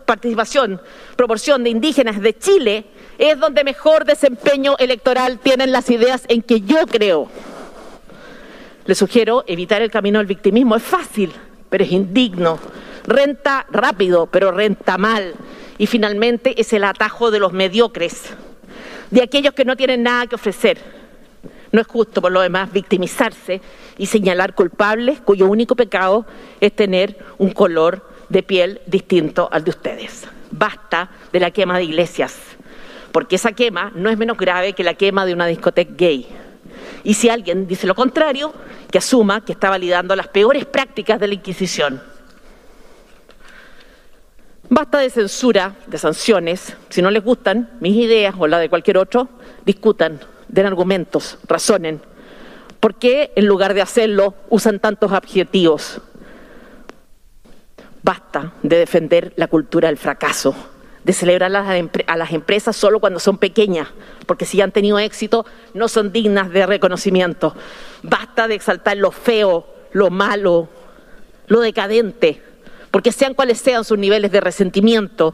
participación, 0.06 0.82
proporción 1.15 1.63
de 1.63 1.69
indígenas 1.69 2.21
de 2.21 2.38
Chile, 2.38 2.86
es 3.17 3.39
donde 3.39 3.63
mejor 3.63 4.06
desempeño 4.06 4.76
electoral 4.78 5.39
tienen 5.39 5.71
las 5.71 5.89
ideas 5.89 6.23
en 6.28 6.41
que 6.41 6.62
yo 6.62 6.86
creo. 6.88 7.30
Les 8.86 8.97
sugiero 8.97 9.43
evitar 9.47 9.82
el 9.82 9.91
camino 9.91 10.19
del 10.19 10.28
victimismo. 10.28 10.76
Es 10.76 10.84
fácil, 10.84 11.34
pero 11.69 11.84
es 11.84 11.91
indigno. 11.91 12.60
Renta 13.06 13.65
rápido, 13.69 14.28
pero 14.28 14.52
renta 14.52 14.97
mal. 14.97 15.34
Y 15.78 15.88
finalmente 15.88 16.60
es 16.60 16.73
el 16.73 16.84
atajo 16.84 17.32
de 17.32 17.39
los 17.39 17.54
mediocres, 17.54 18.34
de 19.12 19.21
aquellos 19.21 19.54
que 19.54 19.65
no 19.65 19.76
tienen 19.76 20.04
nada 20.04 20.28
que 20.28 20.36
ofrecer 20.36 20.96
no 21.71 21.82
es 21.82 21.88
justo, 21.88 22.21
por 22.21 22.32
lo 22.32 22.41
demás, 22.41 22.71
victimizarse 22.71 23.62
y 23.97 24.06
señalar 24.06 24.56
culpables 24.56 25.19
cuyo 25.21 25.47
único 25.47 25.75
pecado 25.75 26.25
es 26.62 26.73
tener 26.73 27.17
un 27.38 27.51
color 27.51 28.08
de 28.30 28.43
piel 28.43 28.82
distinto 28.86 29.49
al 29.51 29.63
de 29.63 29.71
ustedes. 29.71 30.27
Basta 30.51 31.12
de 31.32 31.39
la 31.39 31.51
quema 31.51 31.77
de 31.77 31.84
iglesias, 31.84 32.36
porque 33.12 33.36
esa 33.36 33.51
quema 33.51 33.91
no 33.95 34.10
es 34.10 34.17
menos 34.17 34.38
grave 34.38 34.73
que 34.73 34.84
la 34.84 34.93
quema 34.93 35.25
de 35.25 35.34
una 35.34 35.45
discoteca 35.45 35.93
gay. 35.95 36.27
Y 37.03 37.13
si 37.13 37.30
alguien 37.30 37.67
dice 37.67 37.88
lo 37.88 37.95
contrario, 37.95 38.53
que 38.91 38.97
asuma 38.97 39.43
que 39.43 39.53
está 39.53 39.69
validando 39.69 40.15
las 40.15 40.27
peores 40.27 40.65
prácticas 40.65 41.19
de 41.19 41.27
la 41.27 41.34
Inquisición. 41.34 42.01
Basta 44.69 44.97
de 44.99 45.10
censura, 45.10 45.75
de 45.88 45.97
sanciones. 45.97 46.75
Si 46.89 47.01
no 47.01 47.10
les 47.10 47.23
gustan 47.23 47.69
mis 47.80 47.95
ideas 47.95 48.36
o 48.38 48.47
la 48.47 48.60
de 48.60 48.69
cualquier 48.69 48.97
otro, 48.97 49.30
discutan 49.65 50.19
den 50.47 50.65
argumentos, 50.65 51.38
razonen. 51.47 52.01
¿Por 52.79 52.95
qué 52.95 53.31
en 53.36 53.47
lugar 53.47 53.73
de 53.73 53.81
hacerlo 53.81 54.36
usan 54.49 54.79
tantos 54.79 55.12
adjetivos? 55.12 56.01
Basta 58.03 58.53
de 58.63 58.77
defender 58.77 59.33
la 59.36 59.47
cultura 59.47 59.89
del 59.89 59.97
fracaso, 59.97 60.55
de 61.03 61.13
celebrar 61.13 61.53
a 61.55 62.17
las 62.17 62.31
empresas 62.31 62.75
solo 62.75 62.99
cuando 62.99 63.19
son 63.19 63.38
pequeñas, 63.38 63.89
porque 64.25 64.45
si 64.45 64.62
han 64.62 64.71
tenido 64.71 64.99
éxito 64.99 65.45
no 65.73 65.88
son 65.88 66.12
dignas 66.12 66.49
de 66.51 66.65
reconocimiento. 66.65 67.55
Basta 68.03 68.47
de 68.47 68.55
exaltar 68.55 68.97
lo 68.97 69.12
feo, 69.12 69.65
lo 69.91 70.10
malo, 70.10 70.69
lo 71.47 71.62
decadente, 71.62 72.41
porque 72.91 73.12
sean 73.12 73.33
cuales 73.33 73.57
sean 73.57 73.83
sus 73.83 73.97
niveles 73.97 74.31
de 74.31 74.41
resentimiento, 74.41 75.33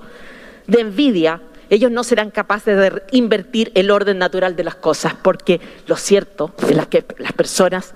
de 0.67 0.81
envidia, 0.81 1.41
ellos 1.73 1.91
no 1.91 2.03
serán 2.03 2.31
capaces 2.31 2.77
de 2.77 3.03
invertir 3.11 3.71
el 3.75 3.91
orden 3.91 4.17
natural 4.17 4.55
de 4.55 4.63
las 4.63 4.75
cosas, 4.75 5.15
porque 5.21 5.59
lo 5.87 5.95
cierto 5.95 6.53
es 6.69 6.87
que 6.87 7.05
las 7.17 7.33
personas 7.33 7.93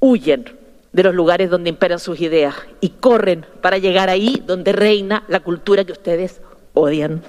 huyen 0.00 0.44
de 0.92 1.02
los 1.04 1.14
lugares 1.14 1.50
donde 1.50 1.70
imperan 1.70 1.98
sus 1.98 2.20
ideas 2.20 2.54
y 2.80 2.90
corren 2.90 3.46
para 3.60 3.78
llegar 3.78 4.08
ahí 4.08 4.42
donde 4.44 4.72
reina 4.72 5.22
la 5.28 5.40
cultura 5.40 5.84
que 5.84 5.92
ustedes 5.92 6.40
odian. 6.74 7.22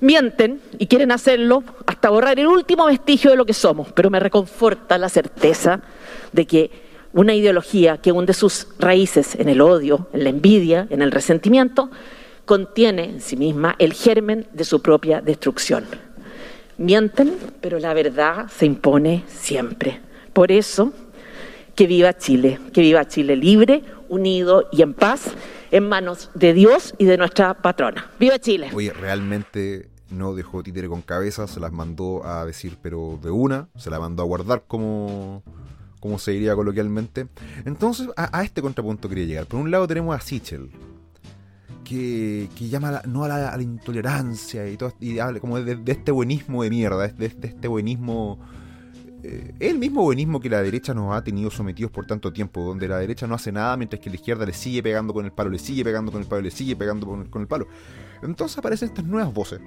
Mienten 0.00 0.60
y 0.78 0.86
quieren 0.88 1.12
hacerlo 1.12 1.62
hasta 1.86 2.10
borrar 2.10 2.38
el 2.38 2.48
último 2.48 2.86
vestigio 2.86 3.30
de 3.30 3.36
lo 3.36 3.46
que 3.46 3.54
somos, 3.54 3.92
pero 3.92 4.10
me 4.10 4.20
reconforta 4.20 4.98
la 4.98 5.08
certeza 5.08 5.80
de 6.32 6.46
que 6.46 6.70
una 7.12 7.34
ideología 7.34 7.98
que 7.98 8.12
hunde 8.12 8.34
sus 8.34 8.68
raíces 8.78 9.36
en 9.36 9.48
el 9.48 9.60
odio, 9.60 10.08
en 10.12 10.24
la 10.24 10.30
envidia, 10.30 10.86
en 10.90 11.00
el 11.00 11.12
resentimiento, 11.12 11.90
contiene 12.46 13.04
en 13.04 13.20
sí 13.20 13.36
misma 13.36 13.76
el 13.78 13.92
germen 13.92 14.46
de 14.52 14.64
su 14.64 14.80
propia 14.80 15.20
destrucción. 15.20 15.84
Mienten, 16.78 17.36
pero 17.60 17.78
la 17.78 17.92
verdad 17.92 18.46
se 18.48 18.66
impone 18.66 19.24
siempre. 19.28 20.00
Por 20.32 20.52
eso, 20.52 20.92
que 21.74 21.86
viva 21.86 22.16
Chile, 22.16 22.58
que 22.72 22.80
viva 22.80 23.06
Chile 23.06 23.36
libre, 23.36 23.82
unido 24.08 24.68
y 24.72 24.82
en 24.82 24.94
paz, 24.94 25.32
en 25.70 25.88
manos 25.88 26.30
de 26.34 26.54
Dios 26.54 26.94
y 26.98 27.04
de 27.04 27.18
nuestra 27.18 27.54
patrona. 27.54 28.10
¡Viva 28.18 28.38
Chile! 28.38 28.70
Oye, 28.72 28.92
realmente 28.92 29.88
no 30.10 30.34
dejó 30.34 30.62
títere 30.62 30.88
con 30.88 31.02
cabeza, 31.02 31.46
se 31.48 31.58
las 31.58 31.72
mandó 31.72 32.24
a 32.24 32.46
decir, 32.46 32.78
pero 32.80 33.18
de 33.22 33.30
una, 33.30 33.68
se 33.76 33.90
la 33.90 33.98
mandó 33.98 34.22
a 34.22 34.26
guardar 34.26 34.62
como, 34.68 35.42
como 35.98 36.18
se 36.18 36.30
diría 36.32 36.54
coloquialmente. 36.54 37.26
Entonces, 37.64 38.08
a, 38.16 38.38
a 38.38 38.44
este 38.44 38.62
contrapunto 38.62 39.08
quería 39.08 39.24
llegar. 39.24 39.46
Por 39.46 39.60
un 39.60 39.70
lado 39.70 39.88
tenemos 39.88 40.14
a 40.14 40.20
Sichel, 40.20 40.70
que, 41.86 42.48
llama 42.58 43.02
no 43.06 43.24
a 43.24 43.28
la, 43.28 43.62
intolerancia 43.62 44.68
y 44.68 44.76
todo 44.76 44.92
y 45.00 45.18
habla 45.18 45.38
como 45.40 45.60
de, 45.60 45.80
este 45.86 46.10
buenismo 46.10 46.62
de 46.62 46.70
mierda, 46.70 47.06
de, 47.06 47.26
este 47.26 47.68
buenismo 47.68 48.40
eh, 49.22 49.54
el 49.60 49.78
mismo 49.78 50.02
buenismo 50.02 50.40
que 50.40 50.50
la 50.50 50.62
derecha 50.62 50.94
nos 50.94 51.14
ha 51.14 51.22
tenido 51.22 51.50
sometidos 51.50 51.90
por 51.90 52.06
tanto 52.06 52.32
tiempo, 52.32 52.62
donde 52.62 52.88
la 52.88 52.98
derecha 52.98 53.26
no 53.26 53.34
hace 53.34 53.52
nada 53.52 53.76
mientras 53.76 54.00
que 54.00 54.10
la 54.10 54.16
izquierda 54.16 54.44
le 54.44 54.52
sigue 54.52 54.82
pegando 54.82 55.14
con 55.14 55.24
el 55.24 55.32
palo, 55.32 55.50
le 55.50 55.58
sigue 55.58 55.84
pegando 55.84 56.10
con 56.12 56.22
el 56.22 56.28
palo, 56.28 56.42
le 56.42 56.50
sigue 56.50 56.76
pegando 56.76 57.06
con 57.06 57.40
el, 57.40 57.46
palo. 57.46 57.66
Entonces 58.22 58.58
aparecen 58.58 58.88
estas 58.88 59.04
nuevas 59.04 59.32
voces 59.32 59.60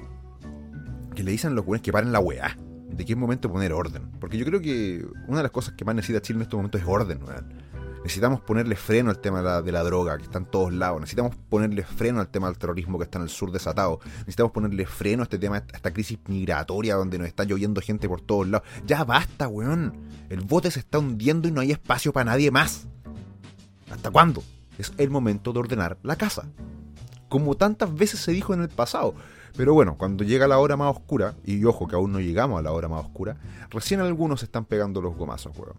que 1.15 1.23
le 1.23 1.31
dicen 1.31 1.51
a 1.51 1.55
los 1.55 1.65
buenos 1.65 1.83
que 1.83 1.91
paren 1.91 2.11
la 2.11 2.19
weá, 2.19 2.57
de 2.91 3.03
es 3.03 3.17
momento 3.17 3.51
poner 3.51 3.73
orden. 3.73 4.11
Porque 4.19 4.37
yo 4.37 4.45
creo 4.45 4.61
que 4.61 5.05
una 5.27 5.37
de 5.37 5.43
las 5.43 5.51
cosas 5.51 5.73
que 5.73 5.85
más 5.85 5.95
necesita 5.95 6.21
Chile 6.21 6.37
en 6.37 6.43
estos 6.43 6.57
momentos 6.57 6.81
es 6.81 6.87
orden, 6.87 7.23
weón 7.23 7.68
Necesitamos 8.03 8.39
ponerle 8.41 8.75
freno 8.75 9.09
al 9.09 9.19
tema 9.19 9.61
de 9.61 9.71
la, 9.71 9.83
droga, 9.83 10.17
que 10.17 10.23
está 10.23 10.37
en 10.37 10.45
todos 10.45 10.71
lados. 10.73 11.01
Necesitamos 11.01 11.35
ponerle 11.49 11.83
freno 11.83 12.21
al 12.21 12.29
tema 12.29 12.47
del 12.47 12.57
terrorismo 12.57 12.97
que 12.97 13.03
está 13.03 13.17
en 13.17 13.23
el 13.23 13.29
sur 13.29 13.51
desatado. 13.51 13.99
Necesitamos 14.19 14.51
ponerle 14.53 14.85
freno 14.85 15.21
a 15.21 15.25
este 15.25 15.37
tema, 15.37 15.57
a 15.57 15.75
esta 15.75 15.91
crisis 15.91 16.17
migratoria 16.27 16.95
donde 16.95 17.17
nos 17.17 17.27
está 17.27 17.43
lloviendo 17.43 17.81
gente 17.81 18.07
por 18.07 18.21
todos 18.21 18.47
lados. 18.47 18.67
Ya 18.85 19.03
basta, 19.03 19.47
weón. 19.47 19.93
El 20.29 20.41
bote 20.41 20.71
se 20.71 20.79
está 20.79 20.99
hundiendo 20.99 21.47
y 21.47 21.51
no 21.51 21.61
hay 21.61 21.71
espacio 21.71 22.13
para 22.13 22.31
nadie 22.31 22.51
más. 22.51 22.87
¿Hasta 23.91 24.11
cuándo? 24.11 24.43
Es 24.77 24.93
el 24.97 25.09
momento 25.09 25.51
de 25.51 25.59
ordenar 25.59 25.97
la 26.03 26.15
casa. 26.15 26.47
Como 27.27 27.55
tantas 27.55 27.93
veces 27.93 28.21
se 28.21 28.31
dijo 28.31 28.53
en 28.53 28.61
el 28.61 28.69
pasado. 28.69 29.13
Pero 29.57 29.73
bueno, 29.73 29.97
cuando 29.97 30.23
llega 30.23 30.47
la 30.47 30.59
hora 30.59 30.77
más 30.77 30.95
oscura, 30.95 31.35
y 31.43 31.63
ojo 31.65 31.87
que 31.87 31.95
aún 31.95 32.13
no 32.13 32.19
llegamos 32.19 32.59
a 32.59 32.61
la 32.61 32.71
hora 32.71 32.87
más 32.87 33.03
oscura, 33.03 33.37
recién 33.69 33.99
algunos 33.99 34.41
están 34.41 34.63
pegando 34.65 35.01
los 35.01 35.15
gomazos, 35.15 35.57
weón. 35.57 35.75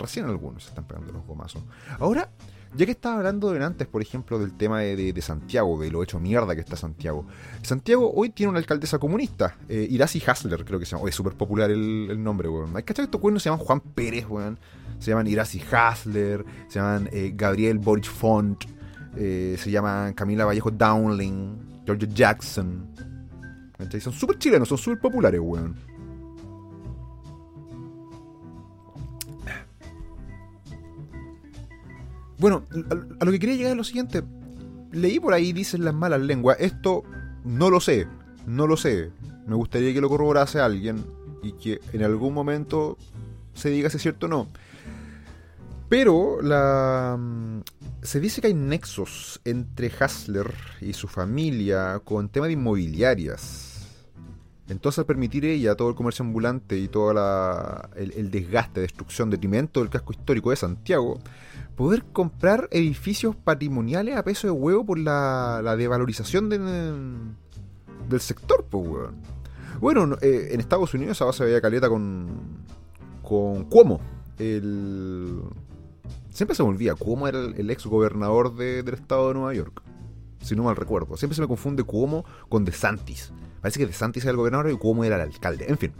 Recién 0.00 0.26
algunos 0.26 0.64
se 0.64 0.70
están 0.70 0.84
pegando 0.84 1.12
los 1.12 1.26
gomazos. 1.26 1.62
Ahora, 1.98 2.30
Ya 2.72 2.86
que 2.86 2.92
estaba 2.92 3.16
hablando 3.16 3.50
de 3.50 3.64
antes, 3.64 3.88
por 3.88 4.00
ejemplo, 4.00 4.38
del 4.38 4.56
tema 4.56 4.78
de, 4.78 5.20
Santiago, 5.20 5.80
de 5.80 5.90
lo 5.90 6.04
hecho 6.04 6.20
mierda 6.20 6.54
que 6.54 6.60
está 6.60 6.76
Santiago. 6.76 7.26
Santiago 7.62 8.12
hoy 8.14 8.30
tiene 8.30 8.50
una 8.50 8.60
alcaldesa 8.60 9.00
comunista, 9.00 9.56
eh, 9.68 9.88
Irasi 9.90 10.22
Hasler, 10.24 10.64
creo 10.64 10.78
que 10.78 10.86
se 10.86 10.92
llama. 10.92 11.02
Hoy 11.02 11.08
es 11.08 11.16
súper 11.16 11.32
popular 11.32 11.68
el, 11.72 12.22
nombre, 12.22 12.48
weón. 12.48 12.76
Hay 12.76 12.84
que 12.84 12.92
estos 12.92 13.20
cuernos 13.20 13.42
se 13.42 13.50
llaman 13.50 13.64
Juan 13.66 13.80
Pérez, 13.80 14.24
weón. 14.28 14.56
Se 15.00 15.10
llaman 15.10 15.26
Irasi 15.26 15.60
Hasler, 15.72 16.44
se 16.68 16.78
llaman 16.78 17.08
eh, 17.10 17.32
Gabriel 17.34 17.78
Boric 17.78 18.04
Font, 18.04 18.64
eh, 19.16 19.56
se 19.58 19.68
llaman 19.68 20.12
Camila 20.12 20.44
Vallejo 20.44 20.70
Downling, 20.70 21.82
George 21.84 22.06
Jackson. 22.14 22.88
Son 24.00 24.12
súper 24.12 24.38
chilenos, 24.38 24.68
son 24.68 24.78
súper 24.78 25.00
populares, 25.00 25.40
weón. 25.42 25.74
Bueno, 32.40 32.64
a, 33.20 33.24
lo 33.26 33.30
que 33.30 33.38
quería 33.38 33.54
llegar 33.54 33.72
es 33.72 33.76
lo 33.76 33.84
siguiente. 33.84 34.22
Leí 34.92 35.20
por 35.20 35.34
ahí, 35.34 35.52
dicen 35.52 35.84
las 35.84 35.92
malas 35.92 36.22
lenguas. 36.22 36.56
Esto 36.58 37.02
no 37.44 37.68
lo 37.68 37.80
sé, 37.80 38.08
no 38.46 38.66
lo 38.66 38.78
sé. 38.78 39.10
Me 39.46 39.54
gustaría 39.54 39.92
que 39.92 40.00
lo 40.00 40.08
corroborase 40.08 40.58
alguien 40.58 41.04
y 41.42 41.52
que 41.52 41.80
en 41.92 42.02
algún 42.02 42.32
momento 42.32 42.96
se 43.52 43.68
diga 43.68 43.90
si 43.90 43.98
es 43.98 44.02
cierto 44.02 44.24
o 44.24 44.28
no. 44.30 44.48
Pero 45.90 46.40
la, 46.40 47.16
mm, 47.18 47.60
se 48.00 48.20
dice 48.20 48.40
que 48.40 48.46
hay 48.46 48.54
nexos 48.54 49.40
entre 49.44 49.92
Hasler 50.00 50.54
y 50.80 50.94
su 50.94 51.08
familia 51.08 52.00
con 52.02 52.30
temas 52.30 52.48
de 52.48 52.54
inmobiliarias. 52.54 53.69
Entonces, 54.70 55.00
al 55.00 55.06
permitir 55.06 55.44
ella 55.44 55.74
todo 55.74 55.88
el 55.88 55.96
comercio 55.96 56.24
ambulante 56.24 56.78
y 56.78 56.86
todo 56.86 57.10
el, 57.96 58.12
el, 58.12 58.30
desgaste, 58.30 58.80
destrucción, 58.80 59.28
detrimento 59.28 59.80
del 59.80 59.90
casco 59.90 60.12
histórico 60.12 60.50
de 60.50 60.56
Santiago, 60.56 61.18
poder 61.74 62.04
comprar 62.12 62.68
edificios 62.70 63.34
patrimoniales 63.34 64.16
a 64.16 64.22
peso 64.22 64.46
de 64.46 64.52
huevo 64.52 64.86
por 64.86 64.98
la, 64.98 65.74
devalorización 65.76 66.48
del 66.48 68.20
sector, 68.20 68.64
pues, 68.70 68.86
weón. 68.86 69.16
Bueno, 69.80 70.16
eh, 70.20 70.50
en 70.52 70.60
Estados 70.60 70.94
Unidos 70.94 71.16
esa 71.16 71.24
base 71.24 71.44
veía 71.44 71.60
caleta 71.60 71.88
con, 71.88 72.28
con 73.22 73.64
Cuomo. 73.64 74.00
Siempre 76.30 76.54
se 76.54 76.62
me 76.62 76.68
olvida, 76.68 76.94
Cuomo 76.94 77.26
era 77.26 77.40
el, 77.40 77.70
ex 77.70 77.86
gobernador 77.86 78.54
del 78.54 78.94
estado 78.94 79.28
de 79.28 79.34
Nueva 79.34 79.54
York. 79.54 79.82
Si 80.42 80.54
no 80.54 80.62
mal 80.62 80.76
recuerdo. 80.76 81.16
Siempre 81.16 81.34
se 81.34 81.42
me 81.42 81.48
confunde 81.48 81.82
Cuomo 81.82 82.24
con 82.48 82.64
DeSantis. 82.64 83.32
Parece 83.60 83.78
que 83.78 83.86
DeSantis 83.86 84.24
era 84.24 84.32
el 84.32 84.36
gobernador 84.36 84.70
y 84.70 84.76
Cuomo 84.76 85.04
era 85.04 85.16
el 85.16 85.22
alcalde. 85.22 85.66
En 85.68 85.78
fin. 85.78 85.92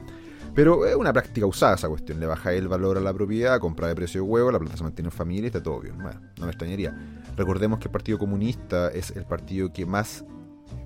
Pero 0.55 0.85
es 0.85 0.97
una 0.97 1.13
práctica 1.13 1.47
usada 1.47 1.75
esa 1.75 1.89
cuestión. 1.89 2.19
Le 2.19 2.27
baja 2.27 2.53
el 2.53 2.69
valor 2.69 2.99
a 2.99 3.01
la 3.01 3.15
propiedad, 3.15 3.61
compra 3.61 3.89
de 3.89 3.95
precio 3.95 4.23
de 4.23 4.29
huevo, 4.29 4.51
la 4.51 4.59
plata 4.59 4.77
se 4.77 4.83
mantiene 4.83 5.09
en 5.09 5.13
familia 5.13 5.45
y 5.45 5.47
está 5.47 5.63
todo 5.63 5.81
bien. 5.81 5.97
Bueno, 5.99 6.21
no 6.39 6.47
me 6.47 6.51
extrañaría. 6.51 6.97
Recordemos 7.37 7.79
que 7.79 7.87
el 7.87 7.93
Partido 7.93 8.19
Comunista 8.19 8.89
es 8.89 9.13
el 9.13 9.25
partido 9.25 9.73
que 9.73 9.87
más 9.87 10.25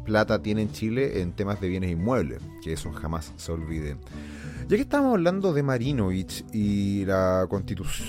plata 0.04 0.42
tiene 0.42 0.62
en 0.62 0.70
Chile 0.70 1.22
en 1.22 1.32
temas 1.32 1.60
de 1.60 1.68
bienes 1.68 1.90
inmuebles. 1.90 2.42
Que 2.62 2.74
eso 2.74 2.92
jamás 2.92 3.32
se 3.36 3.52
olvide. 3.52 3.96
Ya 4.66 4.76
que 4.76 4.82
estamos 4.82 5.12
hablando 5.12 5.52
de 5.52 5.62
Marinovich 5.62 6.42
y 6.50 7.04
la, 7.04 7.46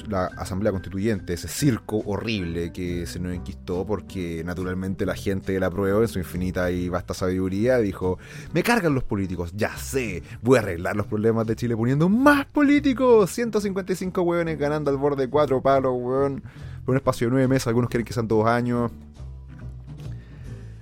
la 0.07 0.25
Asamblea 0.37 0.71
Constituyente, 0.71 1.33
ese 1.33 1.49
circo 1.49 2.01
horrible 2.05 2.71
que 2.71 3.05
se 3.07 3.19
nos 3.19 3.33
enquistó 3.33 3.85
porque 3.85 4.41
naturalmente 4.45 5.05
la 5.05 5.15
gente 5.15 5.51
de 5.51 5.59
la 5.59 5.69
prueba 5.69 5.99
en 5.99 6.07
su 6.07 6.17
infinita 6.17 6.71
y 6.71 6.87
vasta 6.87 7.13
sabiduría 7.13 7.79
dijo, 7.79 8.19
me 8.53 8.63
cargan 8.63 8.95
los 8.95 9.03
políticos, 9.03 9.51
ya 9.53 9.75
sé, 9.75 10.23
voy 10.41 10.57
a 10.57 10.61
arreglar 10.61 10.95
los 10.95 11.07
problemas 11.07 11.45
de 11.45 11.57
Chile 11.57 11.75
poniendo 11.75 12.07
más 12.07 12.45
políticos, 12.45 13.31
155 13.31 14.21
hueones 14.21 14.57
ganando 14.57 14.91
al 14.91 14.97
borde 14.97 15.23
de 15.23 15.29
cuatro 15.29 15.61
palos, 15.61 15.91
hueón, 15.93 16.41
por 16.85 16.93
un 16.93 16.97
espacio 16.97 17.27
de 17.27 17.31
nueve 17.31 17.49
meses, 17.49 17.67
algunos 17.67 17.89
quieren 17.89 18.05
que 18.05 18.13
sean 18.13 18.29
dos 18.29 18.47
años. 18.47 18.93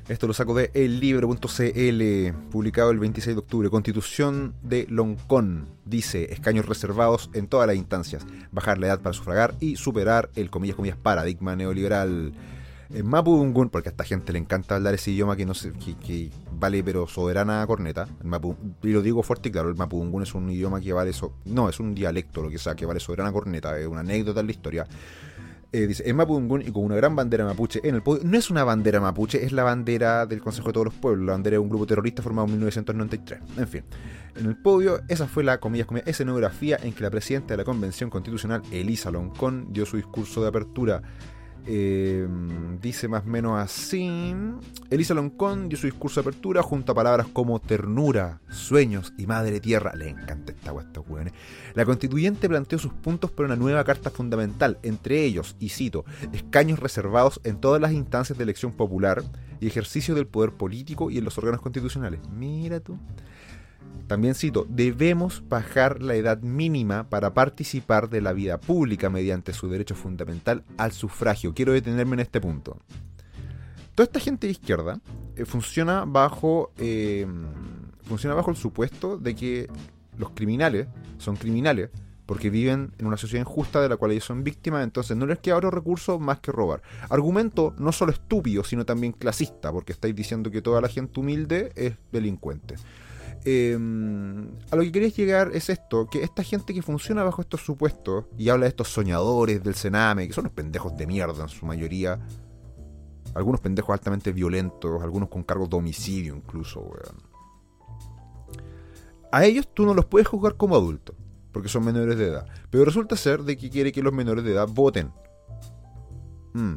Esto 0.10 0.28
lo 0.28 0.34
saco 0.34 0.54
de 0.54 0.70
ellibro.cl, 0.74 2.50
publicado 2.52 2.92
el 2.92 3.00
26 3.00 3.38
de 3.38 3.40
octubre. 3.40 3.70
Constitución 3.70 4.54
de 4.62 4.86
Loncón. 4.90 5.70
Dice, 5.86 6.34
escaños 6.34 6.66
reservados 6.66 7.30
en 7.34 7.48
todas 7.48 7.68
las 7.68 7.78
instancias. 7.78 8.26
Bajar 8.52 8.80
la 8.80 8.88
edad 8.88 9.00
para 9.00 9.14
sufragar 9.14 9.56
y 9.62 9.78
superar 9.78 10.30
el, 10.36 10.50
comillas, 10.50 10.76
comillas, 10.76 10.98
paradigma 10.98 11.56
neoliberal. 11.56 12.34
En 12.94 13.08
Mapudungun, 13.08 13.70
porque 13.70 13.90
a 13.90 13.92
esta 13.92 14.04
gente 14.04 14.34
le 14.34 14.40
encanta 14.40 14.76
hablar 14.76 14.94
ese 14.94 15.12
idioma 15.12 15.38
que 15.38 15.46
no 15.46 15.54
sé, 15.54 15.72
que, 15.72 16.30
vale 16.52 16.84
pero 16.84 17.08
soberana 17.08 17.66
corneta. 17.66 18.08
y 18.84 18.88
lo 18.90 19.02
digo 19.02 19.24
fuerte 19.24 19.50
y 19.50 19.52
claro, 19.54 19.70
el 19.70 19.76
Mapudungun 19.76 20.24
es 20.24 20.36
un 20.36 20.50
idioma 20.50 20.82
que 20.82 20.92
vale 20.92 21.12
eso. 21.12 21.34
No, 21.46 21.70
es 21.70 21.80
un 21.80 21.96
dialecto, 21.96 22.44
lo 22.44 22.50
que 22.50 22.58
sea, 22.58 22.76
que 22.76 22.86
vale 22.86 23.00
soberana 23.00 23.32
corneta, 23.32 23.80
es 23.80 23.88
una 23.88 24.02
anécdota 24.02 24.42
en 24.42 24.48
la 24.48 24.52
historia. 24.52 24.86
Eh, 25.76 25.88
dice, 25.88 26.08
en 26.08 26.16
Mapudungun 26.16 26.62
y 26.62 26.72
con 26.72 26.86
una 26.86 26.96
gran 26.96 27.16
bandera 27.16 27.46
mapuche 27.46 27.82
en 27.84 27.96
el 27.96 28.04
podio. 28.04 28.22
No 28.24 28.38
es 28.38 28.52
una 28.52 28.64
bandera 28.64 29.02
mapuche, 29.02 29.44
es 29.44 29.52
la 29.52 29.64
bandera 29.64 30.28
del 30.28 30.40
Consejo 30.40 30.68
de 30.68 30.74
Todos 30.74 30.86
los 30.86 30.94
Pueblos, 30.94 31.26
la 31.26 31.32
bandera 31.32 31.56
de 31.56 31.58
un 31.58 31.68
grupo 31.68 31.88
terrorista 31.88 32.22
formado 32.22 32.46
en 32.46 32.52
1993. 32.52 33.40
En 33.58 33.68
fin, 33.68 33.84
en 34.36 34.46
el 34.46 34.56
podio, 34.56 35.02
esa 35.08 35.28
fue 35.28 35.44
la, 35.44 35.60
comillas, 35.60 35.88
comillas, 35.88 36.08
escenografía 36.08 36.78
en 36.84 36.94
que 36.94 37.02
la 37.02 37.10
presidenta 37.10 37.56
de 37.56 37.58
la 37.58 37.64
Convención 37.64 38.12
Constitucional, 38.12 38.62
Elisa 38.72 39.10
Loncón, 39.10 39.74
dio 39.74 39.88
su 39.88 39.98
discurso 39.98 40.44
de 40.44 40.50
apertura 40.50 41.02
eh, 41.66 42.28
dice 42.82 43.08
más 43.08 43.24
o 43.24 43.28
menos 43.28 43.60
así. 43.60 44.34
Elisa 44.90 45.14
Loncón 45.14 45.70
dio 45.70 45.78
su 45.78 45.88
discurso 45.88 46.22
de 46.22 46.30
apertura 46.30 46.62
junto 46.62 46.92
a 46.92 46.96
palabras 46.96 47.28
como 47.32 47.60
ternura, 47.60 48.42
sueños 48.50 49.14
y 49.18 49.28
madre 49.28 49.60
tierra. 49.60 49.94
Le 49.96 50.10
encanta 50.10 50.52
esta 50.52 50.72
guasta, 50.72 51.02
La 51.74 51.86
constituyente 51.86 52.50
planteó 52.50 52.80
sus 52.80 52.94
puntos 52.94 53.32
para 53.32 53.48
una 53.48 53.56
nueva 53.56 53.84
carta 53.84 54.10
fundamental, 54.10 54.80
entre 54.84 55.24
ellos, 55.24 55.56
y 55.60 55.70
cito, 55.70 56.06
escaños 56.34 56.80
reservados 56.80 57.40
en 57.44 57.60
todas 57.60 57.82
las 57.82 57.94
instancias 57.94 58.38
de 58.38 58.44
elección 58.44 58.74
popular 58.74 59.24
y 59.60 59.68
ejercicio 59.68 60.16
del 60.16 60.28
poder 60.28 60.52
político 60.52 61.10
y 61.10 61.18
en 61.18 61.24
los 61.24 61.38
órganos 61.38 61.62
constitucionales. 61.62 62.20
Mira 62.30 62.80
tú. 62.80 62.98
También 64.08 64.36
cito, 64.36 64.66
debemos 64.70 65.44
bajar 65.48 66.02
la 66.02 66.16
edad 66.16 66.42
mínima 66.42 67.10
para 67.10 67.34
participar 67.34 68.10
de 68.10 68.22
la 68.22 68.34
vida 68.34 68.60
pública 68.60 69.10
mediante 69.10 69.54
su 69.54 69.70
derecho 69.70 69.96
fundamental 69.96 70.64
al 70.78 70.92
sufragio. 70.92 71.54
Quiero 71.54 71.74
detenerme 71.74 72.16
en 72.16 72.20
este 72.22 72.42
punto. 72.42 72.78
Toda 73.96 74.06
esta 74.06 74.20
gente 74.20 74.48
de 74.48 74.52
izquierda 74.52 75.00
eh, 75.36 75.46
funciona 75.46 76.04
bajo 76.06 76.72
eh, 76.78 77.28
funciona 78.04 78.36
bajo 78.36 78.52
el 78.52 78.58
supuesto 78.58 79.18
de 79.18 79.36
que 79.36 79.70
los 80.18 80.32
criminales 80.32 80.88
son 81.18 81.36
criminales 81.36 81.90
porque 82.26 82.50
viven 82.50 82.94
en 82.98 83.06
una 83.06 83.18
sociedad 83.18 83.42
injusta 83.42 83.82
de 83.82 83.90
la 83.90 83.98
cual 83.98 84.12
ellos 84.12 84.24
son 84.24 84.44
víctimas, 84.44 84.84
entonces 84.84 85.18
no 85.18 85.26
les 85.26 85.40
queda 85.40 85.58
otro 85.58 85.72
recurso 85.72 86.20
más 86.20 86.40
que 86.40 86.52
robar. 86.52 86.82
Argumento 87.10 87.74
no 87.78 87.92
solo 87.92 88.12
estúpido, 88.14 88.64
sino 88.64 88.86
también 88.86 89.12
clasista, 89.12 89.72
porque 89.72 89.92
estáis 89.92 90.16
diciendo 90.16 90.50
que 90.50 90.62
toda 90.62 90.80
la 90.80 90.88
gente 90.88 91.20
humilde 91.20 91.74
es 91.76 91.96
delincuente. 92.12 92.76
Em, 93.46 94.48
a 94.72 94.76
lo 94.78 94.84
que 94.84 94.92
quería 94.92 95.10
llegar 95.10 95.52
es 95.54 95.70
esto, 95.70 96.08
que 96.08 96.24
esta 96.24 96.44
gente 96.44 96.74
que 96.74 96.82
funciona 96.82 97.24
bajo 97.24 97.42
estos 97.42 97.62
supuestos 97.62 98.26
y 98.38 98.48
habla 98.50 98.66
de 98.66 98.70
estos 98.70 98.88
soñadores 98.88 99.62
del 99.62 99.76
Sename, 99.76 100.28
que 100.28 100.34
son 100.34 100.44
unos 100.44 100.54
pendejos 100.54 100.96
de 100.96 101.06
mierda 101.06 101.44
en 101.44 101.50
su 101.50 101.66
mayoría, 101.66 102.20
algunos 103.36 103.60
pendejos 103.60 103.94
altamente 103.94 104.32
violentos, 104.32 105.02
algunos 105.02 105.28
con 105.28 105.44
cargos 105.44 105.70
de 105.70 105.76
homicidio 105.76 106.36
incluso, 106.36 106.82
weón. 106.82 107.34
A 109.32 109.46
ellos 109.46 109.68
tú 109.74 109.86
no 109.86 109.94
los 109.94 110.06
puedes 110.06 110.28
juzgar 110.28 110.56
como 110.56 110.76
adultos, 110.76 111.16
porque 111.52 111.68
son 111.68 111.84
menores 111.84 112.18
de 112.18 112.28
edad. 112.28 112.46
Pero 112.70 112.86
resulta 112.86 113.18
ser 113.18 113.42
de 113.42 113.58
que 113.58 113.70
quiere 113.70 113.92
que 113.92 114.04
los 114.04 114.14
menores 114.14 114.44
de 114.44 114.52
edad 114.52 114.68
voten. 114.68 115.12
Mm. 116.54 116.76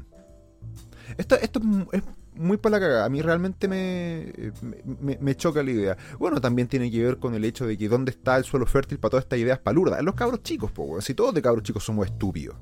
Esto, 1.19 1.37
esto 1.37 1.61
es 1.93 2.03
muy 2.37 2.57
para 2.57 2.79
la 2.79 2.81
cagada. 2.81 3.05
A 3.05 3.09
mí 3.09 3.23
realmente 3.23 3.69
me, 3.69 4.33
me, 5.21 5.35
choca 5.37 5.63
la 5.63 5.71
idea. 5.71 5.97
Bueno, 6.19 6.41
también 6.41 6.69
tiene 6.69 6.91
que 6.91 7.03
ver 7.03 7.19
con 7.19 7.35
el 7.35 7.45
hecho 7.45 7.67
de 7.67 7.77
que 7.77 7.89
dónde 7.89 8.11
está 8.11 8.37
el 8.37 8.45
suelo 8.45 8.67
fértil 8.67 8.99
para 8.99 9.11
todas 9.11 9.25
estas 9.25 9.39
ideas 9.39 9.59
palurdas. 9.59 10.03
Los 10.03 10.15
cabros 10.15 10.43
chicos, 10.43 10.71
po, 10.71 11.01
Si 11.01 11.15
todos 11.15 11.35
de 11.35 11.43
cabros 11.43 11.65
chicos 11.65 11.85
somos 11.85 12.07
estúpidos. 12.07 12.57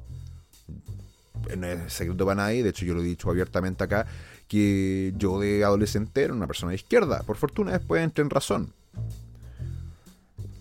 No 1.57 1.67
es 1.67 1.93
secreto 1.93 2.25
para 2.25 2.37
nadie, 2.37 2.63
de 2.63 2.71
hecho 2.71 2.85
yo 2.87 2.95
lo 2.95 3.03
he 3.03 3.05
dicho 3.05 3.29
abiertamente 3.29 3.85
acá, 3.85 4.07
que 4.49 5.13
yo 5.17 5.39
de 5.39 5.63
adolescente 5.63 6.23
era 6.23 6.33
una 6.33 6.47
persona 6.47 6.71
de 6.71 6.77
izquierda. 6.77 7.23
Por 7.23 7.37
fortuna 7.37 7.73
después 7.73 8.03
entré 8.03 8.23
en 8.23 8.31
razón. 8.31 8.73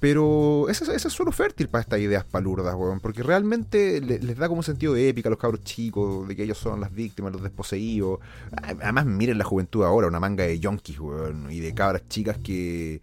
Pero 0.04 0.68
ese, 0.68 0.94
es 0.94 1.02
suelo 1.04 1.32
fértil 1.32 1.70
para 1.70 1.84
estas 1.84 2.02
ideas 2.02 2.26
palurdas, 2.26 2.76
weón. 2.76 3.00
Porque 3.00 3.24
realmente 3.24 4.02
les 4.02 4.38
da 4.38 4.50
como 4.50 4.60
un 4.60 4.63
sentido 4.66 4.94
de 4.96 5.08
épica 5.08 5.30
a 5.30 5.32
los 5.32 5.39
cabros 5.39 5.63
chicos, 5.63 6.28
de 6.28 6.36
que 6.36 6.44
ellos 6.44 6.58
son 6.58 6.82
las 6.82 6.94
víctimas, 6.94 7.32
los 7.32 7.42
desposeídos. 7.42 8.20
Además, 8.52 9.06
miren 9.06 9.38
la 9.38 9.46
juventud 9.46 9.86
ahora, 9.86 10.08
una 10.10 10.20
manga 10.20 10.44
de 10.44 10.60
yonkis, 10.60 11.00
weón. 11.00 11.50
Y 11.50 11.62
de 11.62 11.74
cabras 11.74 12.02
chicas 12.10 12.38
que 12.38 13.02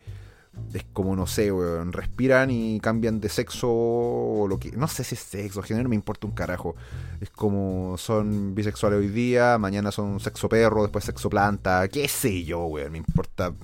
es 0.74 0.84
como, 0.92 1.16
no 1.16 1.26
sé, 1.26 1.50
weón, 1.50 1.94
respiran 1.94 2.50
y 2.50 2.78
cambian 2.80 3.18
de 3.18 3.30
sexo 3.30 3.70
o 3.70 4.46
lo 4.46 4.58
que... 4.58 4.70
No 4.72 4.86
sé 4.86 5.02
si 5.02 5.14
es 5.14 5.22
sexo, 5.22 5.62
género, 5.62 5.88
me 5.88 5.94
importa 5.94 6.26
un 6.26 6.34
carajo. 6.34 6.76
Es 7.22 7.30
como 7.30 7.96
son 7.96 8.54
bisexuales 8.54 8.98
hoy 8.98 9.08
día, 9.08 9.56
mañana 9.56 9.90
son 9.90 10.20
sexo 10.20 10.50
perro, 10.50 10.82
después 10.82 11.02
sexo 11.06 11.30
planta, 11.30 11.88
qué 11.88 12.06
sé 12.08 12.44
yo, 12.44 12.66
weón. 12.66 12.92
Me 12.92 12.98
importa 12.98 13.54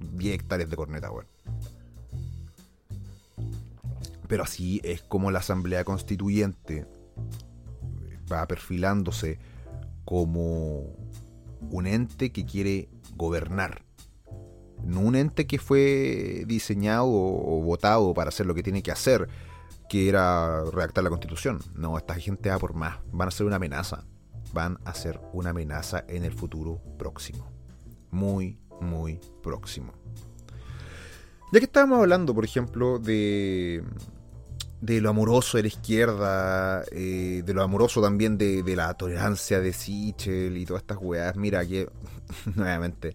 10 0.00 0.34
hectáreas 0.34 0.68
de 0.68 0.76
corneta, 0.76 1.10
weón. 1.10 1.37
Pero 4.28 4.44
así 4.44 4.80
es 4.84 5.02
como 5.02 5.30
la 5.30 5.40
Asamblea 5.40 5.84
Constituyente 5.84 6.86
va 8.30 8.46
perfilándose 8.46 9.38
como 10.04 10.94
un 11.70 11.86
ente 11.86 12.30
que 12.30 12.44
quiere 12.44 12.88
gobernar. 13.16 13.82
No 14.84 15.00
un 15.00 15.16
ente 15.16 15.46
que 15.46 15.58
fue 15.58 16.44
diseñado 16.46 17.06
o 17.08 17.60
votado 17.62 18.14
para 18.14 18.28
hacer 18.28 18.46
lo 18.46 18.54
que 18.54 18.62
tiene 18.62 18.82
que 18.82 18.92
hacer, 18.92 19.28
que 19.88 20.08
era 20.08 20.64
redactar 20.70 21.02
la 21.02 21.10
constitución. 21.10 21.58
No, 21.74 21.98
esta 21.98 22.14
gente 22.14 22.50
va 22.50 22.58
por 22.58 22.74
más. 22.74 22.98
Van 23.10 23.28
a 23.28 23.32
ser 23.32 23.46
una 23.46 23.56
amenaza. 23.56 24.04
Van 24.52 24.78
a 24.84 24.94
ser 24.94 25.20
una 25.32 25.50
amenaza 25.50 26.04
en 26.08 26.24
el 26.24 26.32
futuro 26.32 26.80
próximo. 26.98 27.50
Muy, 28.10 28.58
muy 28.80 29.20
próximo. 29.42 29.92
Ya 31.52 31.60
que 31.60 31.66
estábamos 31.66 32.00
hablando, 32.00 32.34
por 32.34 32.44
ejemplo, 32.44 32.98
de, 32.98 33.82
de 34.80 35.00
lo 35.00 35.10
amoroso 35.10 35.56
de 35.56 35.64
la 35.64 35.68
izquierda, 35.68 36.84
eh, 36.92 37.42
de 37.44 37.54
lo 37.54 37.62
amoroso 37.62 38.00
también 38.00 38.38
de, 38.38 38.62
la 38.76 38.94
tolerancia 38.94 39.60
de 39.60 39.72
Sichel 39.72 40.56
y 40.56 40.64
todas 40.64 40.82
estas 40.82 40.98
weas, 41.00 41.36
mira 41.36 41.66
que, 41.66 41.88
nuevamente, 42.54 43.14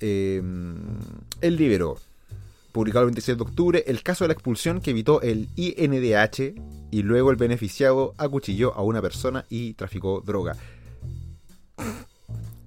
eh, 0.00 0.42
él 1.40 1.56
liberó, 1.56 1.98
publicado 2.72 3.04
el 3.04 3.12
26 3.12 3.38
de 3.38 3.42
octubre, 3.42 3.84
el 3.86 4.02
caso 4.02 4.24
de 4.24 4.28
la 4.28 4.34
expulsión 4.34 4.80
que 4.80 4.90
evitó 4.90 5.22
el 5.22 5.48
INDH 5.56 6.54
y 6.90 7.02
luego 7.02 7.30
el 7.30 7.36
beneficiado 7.36 8.14
acuchilló 8.18 8.74
a 8.74 8.82
una 8.82 9.00
persona 9.00 9.46
y 9.48 9.72
traficó 9.74 10.20
droga. 10.20 10.56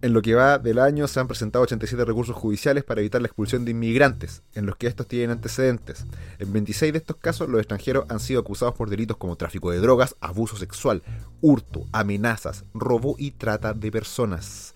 En 0.02 0.14
lo 0.14 0.22
que 0.22 0.34
va 0.34 0.60
del 0.60 0.80
año 0.80 1.10
se 1.10 1.20
han 1.20 1.28
presentado 1.28 1.64
87 1.64 2.06
recursos 2.06 2.34
judiciales 2.34 2.86
para 2.86 3.02
evitar 3.02 3.22
la 3.22 3.28
expulsión 3.28 3.66
de 3.66 3.72
inmigrantes, 3.72 4.44
en 4.56 4.66
los 4.66 4.78
que 4.78 4.88
estos 4.88 5.08
tienen 5.08 5.32
antecedentes. 5.32 6.06
En 6.40 6.54
26 6.54 6.94
de 6.94 7.00
estos 7.00 7.18
casos 7.18 7.50
los 7.50 7.60
extranjeros 7.60 8.06
han 8.08 8.22
sido 8.22 8.40
acusados 8.40 8.76
por 8.76 8.90
delitos 8.90 9.18
como 9.18 9.36
tráfico 9.36 9.72
de 9.72 9.80
drogas, 9.80 10.16
abuso 10.22 10.56
sexual, 10.56 11.04
hurto, 11.42 11.86
amenazas, 11.92 12.64
robo 12.74 13.16
y 13.18 13.32
trata 13.32 13.74
de 13.74 13.92
personas. 13.92 14.74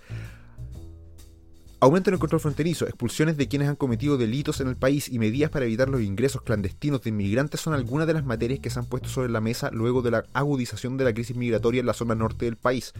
Aumento 1.84 2.10
en 2.10 2.14
el 2.14 2.20
control 2.22 2.40
fronterizo, 2.40 2.86
expulsiones 2.86 3.36
de 3.36 3.50
quienes 3.50 3.68
han 3.68 3.76
cometido 3.76 4.16
delitos 4.18 4.62
en 4.62 4.70
el 4.70 4.78
país 4.78 5.10
y 5.10 5.20
medidas 5.20 5.52
para 5.52 5.66
evitar 5.66 5.90
los 5.90 6.00
ingresos 6.00 6.42
clandestinos 6.42 7.02
de 7.02 7.10
inmigrantes 7.10 7.60
son 7.60 7.74
algunas 7.74 8.08
de 8.08 8.14
las 8.14 8.24
materias 8.24 8.62
que 8.62 8.70
se 8.70 8.80
han 8.80 8.86
puesto 8.86 9.10
sobre 9.10 9.28
la 9.28 9.42
mesa 9.42 9.70
luego 9.70 10.02
de 10.02 10.12
la 10.12 10.24
agudización 10.32 10.96
de 10.96 11.04
la 11.04 11.14
crisis 11.14 11.36
migratoria 11.36 11.82
en 11.82 11.86
la 11.86 11.94
zona 11.94 12.16
norte 12.16 12.46
del 12.46 12.56
país. 12.56 12.94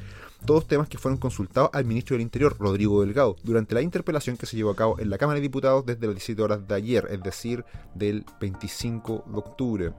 Todos 0.46 0.68
temas 0.68 0.90
que 0.90 0.98
fueron 0.98 1.18
consultados 1.18 1.70
al 1.72 1.86
ministro 1.86 2.16
del 2.16 2.24
Interior, 2.24 2.58
Rodrigo 2.60 3.00
Delgado, 3.06 3.38
durante 3.42 3.74
la 3.74 3.82
interpelación 3.82 4.36
que 4.36 4.48
se 4.48 4.58
llevó 4.58 4.72
a 4.72 4.76
cabo 4.76 5.00
en 5.00 5.10
la 5.10 5.18
Cámara 5.18 5.38
de 5.38 5.44
Diputados 5.44 5.86
desde 5.86 6.06
las 6.06 6.16
17 6.16 6.42
horas 6.42 6.68
de 6.68 6.76
ayer, 6.76 7.08
es 7.10 7.24
decir, 7.24 7.64
del 7.96 8.26
25 8.42 9.24
de 9.32 9.38
octubre. 9.38 9.94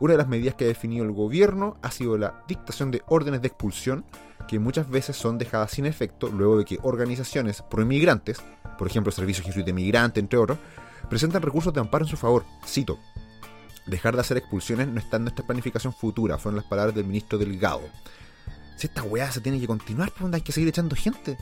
Una 0.00 0.12
de 0.12 0.18
las 0.18 0.28
medidas 0.28 0.54
que 0.54 0.64
ha 0.64 0.68
definido 0.68 1.04
el 1.04 1.12
gobierno 1.12 1.76
ha 1.82 1.90
sido 1.90 2.18
la 2.18 2.42
dictación 2.48 2.90
de 2.90 3.02
órdenes 3.06 3.42
de 3.42 3.48
expulsión 3.48 4.04
que 4.48 4.58
muchas 4.58 4.88
veces 4.88 5.16
son 5.16 5.38
dejadas 5.38 5.70
sin 5.70 5.86
efecto 5.86 6.28
luego 6.28 6.58
de 6.58 6.64
que 6.64 6.78
organizaciones 6.82 7.62
pro-inmigrantes, 7.62 8.42
por 8.78 8.88
ejemplo 8.88 9.10
el 9.10 9.14
Servicio 9.14 9.44
Jesuita 9.44 9.66
de 9.66 9.72
Migrante, 9.72 10.20
entre 10.20 10.38
otros, 10.38 10.58
presentan 11.08 11.42
recursos 11.42 11.72
de 11.72 11.80
amparo 11.80 12.04
en 12.04 12.10
su 12.10 12.16
favor. 12.16 12.44
Cito, 12.66 12.98
dejar 13.86 14.14
de 14.14 14.20
hacer 14.20 14.36
expulsiones 14.36 14.88
no 14.88 14.98
está 14.98 15.16
en 15.16 15.24
nuestra 15.24 15.46
planificación 15.46 15.92
futura, 15.92 16.38
fueron 16.38 16.56
las 16.56 16.66
palabras 16.66 16.94
del 16.94 17.06
ministro 17.06 17.38
Delgado. 17.38 17.82
Si 18.76 18.86
esta 18.86 19.02
weá 19.02 19.30
se 19.30 19.40
tiene 19.40 19.60
que 19.60 19.66
continuar, 19.66 20.10
¿por 20.10 20.22
dónde 20.22 20.36
hay 20.36 20.42
que 20.42 20.52
seguir 20.52 20.68
echando 20.68 20.96
gente? 20.96 21.36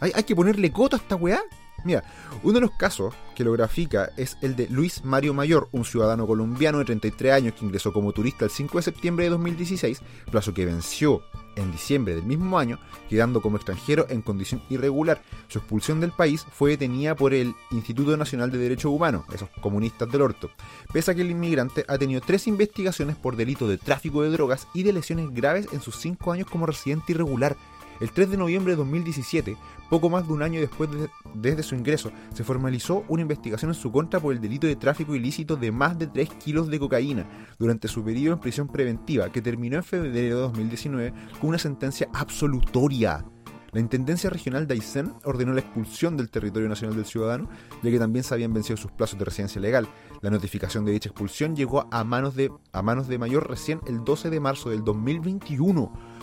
¿Hay, 0.00 0.12
hay 0.14 0.24
que 0.24 0.36
ponerle 0.36 0.72
coto 0.72 0.96
a 0.96 0.98
esta 0.98 1.16
weá? 1.16 1.40
Mira, 1.86 2.02
uno 2.42 2.54
de 2.54 2.60
los 2.62 2.72
casos 2.72 3.14
que 3.36 3.44
lo 3.44 3.52
grafica 3.52 4.10
es 4.16 4.36
el 4.42 4.56
de 4.56 4.68
Luis 4.68 5.04
Mario 5.04 5.32
Mayor, 5.34 5.68
un 5.70 5.84
ciudadano 5.84 6.26
colombiano 6.26 6.78
de 6.78 6.84
33 6.84 7.32
años 7.32 7.54
que 7.54 7.64
ingresó 7.64 7.92
como 7.92 8.10
turista 8.12 8.44
el 8.44 8.50
5 8.50 8.78
de 8.78 8.82
septiembre 8.82 9.24
de 9.26 9.30
2016, 9.30 10.02
plazo 10.28 10.52
que 10.52 10.66
venció 10.66 11.22
en 11.54 11.70
diciembre 11.70 12.16
del 12.16 12.24
mismo 12.24 12.58
año, 12.58 12.80
quedando 13.08 13.40
como 13.40 13.56
extranjero 13.56 14.06
en 14.08 14.20
condición 14.20 14.62
irregular. 14.68 15.22
Su 15.46 15.58
expulsión 15.58 16.00
del 16.00 16.10
país 16.10 16.44
fue 16.50 16.70
detenida 16.70 17.14
por 17.14 17.32
el 17.32 17.54
Instituto 17.70 18.16
Nacional 18.16 18.50
de 18.50 18.58
Derechos 18.58 18.90
Humanos, 18.90 19.24
esos 19.32 19.48
comunistas 19.60 20.10
del 20.10 20.22
orto, 20.22 20.50
pese 20.92 21.12
a 21.12 21.14
que 21.14 21.22
el 21.22 21.30
inmigrante 21.30 21.84
ha 21.86 21.98
tenido 21.98 22.20
tres 22.20 22.48
investigaciones 22.48 23.14
por 23.14 23.36
delito 23.36 23.68
de 23.68 23.78
tráfico 23.78 24.22
de 24.22 24.30
drogas 24.30 24.66
y 24.74 24.82
de 24.82 24.92
lesiones 24.92 25.32
graves 25.32 25.68
en 25.72 25.80
sus 25.80 25.96
cinco 25.96 26.32
años 26.32 26.48
como 26.50 26.66
residente 26.66 27.12
irregular. 27.12 27.56
El 28.00 28.10
3 28.10 28.30
de 28.30 28.36
noviembre 28.36 28.72
de 28.72 28.76
2017, 28.76 29.56
poco 29.88 30.10
más 30.10 30.26
de 30.26 30.32
un 30.32 30.42
año 30.42 30.60
después 30.60 30.90
de, 30.90 31.08
desde 31.34 31.62
su 31.62 31.74
ingreso, 31.74 32.10
se 32.34 32.44
formalizó 32.44 33.04
una 33.08 33.22
investigación 33.22 33.70
en 33.70 33.74
su 33.74 33.90
contra 33.90 34.20
por 34.20 34.34
el 34.34 34.40
delito 34.40 34.66
de 34.66 34.76
tráfico 34.76 35.14
ilícito 35.14 35.56
de 35.56 35.72
más 35.72 35.98
de 35.98 36.06
3 36.06 36.28
kilos 36.34 36.68
de 36.68 36.78
cocaína 36.78 37.26
durante 37.58 37.88
su 37.88 38.04
periodo 38.04 38.34
en 38.34 38.40
prisión 38.40 38.68
preventiva, 38.68 39.30
que 39.30 39.42
terminó 39.42 39.76
en 39.76 39.84
febrero 39.84 40.36
de 40.36 40.42
2019 40.42 41.12
con 41.40 41.50
una 41.50 41.58
sentencia 41.58 42.08
absolutoria. 42.12 43.24
La 43.72 43.80
Intendencia 43.80 44.30
Regional 44.30 44.66
de 44.66 44.74
Aysén 44.74 45.12
ordenó 45.24 45.52
la 45.52 45.60
expulsión 45.60 46.16
del 46.16 46.30
territorio 46.30 46.68
nacional 46.68 46.96
del 46.96 47.04
ciudadano, 47.04 47.48
ya 47.82 47.90
que 47.90 47.98
también 47.98 48.24
se 48.24 48.32
habían 48.32 48.54
vencido 48.54 48.78
sus 48.78 48.90
plazos 48.90 49.18
de 49.18 49.24
residencia 49.26 49.60
legal. 49.60 49.86
La 50.22 50.30
notificación 50.30 50.84
de 50.84 50.92
dicha 50.92 51.10
expulsión 51.10 51.54
llegó 51.54 51.86
a 51.90 52.02
manos 52.02 52.34
de, 52.36 52.50
a 52.72 52.82
manos 52.82 53.06
de 53.06 53.18
Mayor 53.18 53.48
recién 53.48 53.80
el 53.86 54.02
12 54.02 54.30
de 54.30 54.40
marzo 54.40 54.70
del 54.70 54.82
2021 54.82 56.15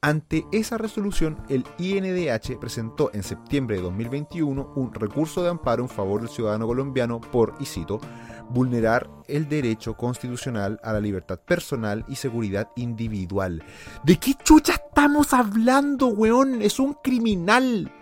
ante 0.00 0.46
esa 0.52 0.78
resolución, 0.78 1.42
el 1.48 1.64
INDH 1.78 2.58
presentó 2.60 3.10
en 3.12 3.22
septiembre 3.22 3.76
de 3.76 3.82
2021 3.82 4.72
un 4.76 4.94
recurso 4.94 5.42
de 5.42 5.50
amparo 5.50 5.82
en 5.82 5.88
favor 5.88 6.20
del 6.20 6.30
ciudadano 6.30 6.66
colombiano 6.66 7.20
por, 7.20 7.54
y 7.58 7.64
cito, 7.64 8.00
vulnerar 8.48 9.10
el 9.26 9.48
derecho 9.48 9.94
constitucional 9.94 10.78
a 10.82 10.92
la 10.92 11.00
libertad 11.00 11.40
personal 11.40 12.04
y 12.08 12.16
seguridad 12.16 12.70
individual. 12.76 13.62
¿De 14.04 14.16
qué 14.18 14.34
chucha 14.34 14.74
estamos 14.74 15.32
hablando, 15.34 16.08
weón? 16.08 16.62
Es 16.62 16.78
un 16.78 16.94
criminal. 16.94 17.92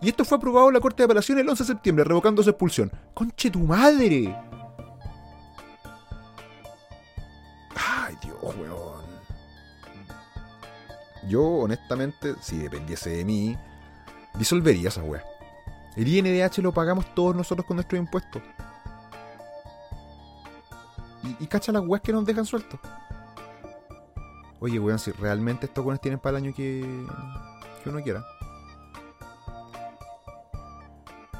Y 0.00 0.08
esto 0.08 0.24
fue 0.24 0.38
aprobado 0.38 0.66
en 0.66 0.74
la 0.74 0.80
Corte 0.80 1.02
de 1.02 1.04
Apelación 1.04 1.38
el 1.38 1.48
11 1.48 1.62
de 1.62 1.68
septiembre, 1.68 2.04
revocando 2.04 2.42
su 2.42 2.50
expulsión. 2.50 2.90
¡Conche 3.14 3.50
tu 3.50 3.60
madre! 3.60 4.36
Ay, 7.76 8.16
Dios, 8.20 8.36
weón. 8.42 8.91
Yo, 11.28 11.44
honestamente, 11.44 12.34
si 12.40 12.58
dependiese 12.58 13.10
de 13.10 13.24
mí, 13.24 13.56
disolvería 14.34 14.88
esa 14.88 15.02
weá. 15.02 15.22
El 15.96 16.08
INDH 16.08 16.58
lo 16.58 16.72
pagamos 16.72 17.14
todos 17.14 17.36
nosotros 17.36 17.66
con 17.66 17.76
nuestros 17.76 17.98
impuestos. 17.98 18.42
Y, 21.38 21.46
cacha 21.46 21.70
las 21.70 21.82
weas 21.86 22.02
que 22.02 22.12
nos 22.12 22.24
dejan 22.24 22.44
sueltos. 22.44 22.80
Oye, 24.58 24.78
weón, 24.78 24.98
si 24.98 25.12
realmente 25.12 25.66
estos 25.66 25.84
weones 25.84 26.00
tienen 26.00 26.18
para 26.18 26.38
el 26.38 26.44
año 26.44 26.54
que, 26.54 26.80
que 27.82 27.90
uno 27.90 28.02
quiera. 28.02 28.24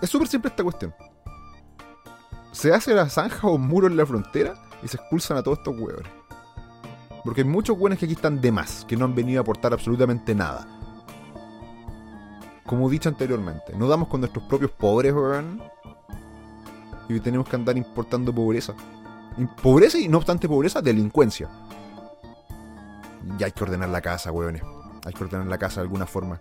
Es 0.01 0.11
súper 0.11 0.29
simple 0.29 0.51
esta 0.51 0.63
cuestión. 0.63 0.95
Se 2.53 2.73
hace 2.73 2.95
la 2.95 3.09
zanja 3.09 3.47
o 3.47 3.55
un 3.55 3.63
muro 3.63 3.87
en 3.87 3.97
la 3.97 4.07
frontera 4.07 4.55
y 4.83 4.89
se 4.89 4.97
expulsan 4.97 5.37
a 5.37 5.43
todos 5.43 5.59
estos 5.59 5.79
weones. 5.79 6.22
Porque 7.25 7.43
hay 7.43 7.47
muchos 7.47 7.79
buenos 7.79 7.99
que 7.99 8.07
aquí 8.07 8.15
están 8.15 8.41
de 8.41 8.51
más, 8.51 8.85
que 8.87 8.97
no 8.97 9.05
han 9.05 9.15
venido 9.15 9.41
a 9.41 9.43
aportar 9.43 9.73
absolutamente 9.73 10.35
nada. 10.35 10.67
Como 12.67 12.89
dicho 12.89 13.09
anteriormente, 13.09 13.75
no 13.77 13.87
damos 13.89 14.09
con 14.09 14.21
nuestros 14.21 14.45
propios 14.47 14.71
pobres, 14.71 15.13
weón. 15.13 15.63
Y 17.09 17.21
tenemos 17.21 17.49
que 17.49 17.57
andar 17.57 17.77
importando 17.77 18.35
pobreza. 18.35 18.75
Pobreza 19.63 19.99
y 19.99 20.09
no 20.09 20.19
obstante 20.19 20.49
pobreza, 20.49 20.81
delincuencia. 20.81 21.49
Y 23.39 23.43
hay 23.43 23.53
que 23.53 23.65
ordenar 23.65 23.89
la 23.89 24.01
casa, 24.01 24.33
weones. 24.33 24.63
Hay 25.05 25.13
que 25.13 25.25
ordenar 25.25 25.47
la 25.47 25.59
casa 25.59 25.77
de 25.77 25.83
alguna 25.83 26.07
forma. 26.07 26.41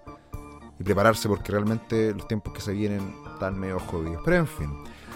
Y 0.79 0.83
prepararse 0.83 1.27
porque 1.27 1.51
realmente 1.51 2.13
los 2.13 2.27
tiempos 2.27 2.53
que 2.53 2.61
se 2.61 2.73
vienen 2.73 3.13
están 3.33 3.59
medio 3.59 3.79
jodidos. 3.79 4.21
Pero 4.23 4.37
en 4.37 4.47
fin. 4.47 4.69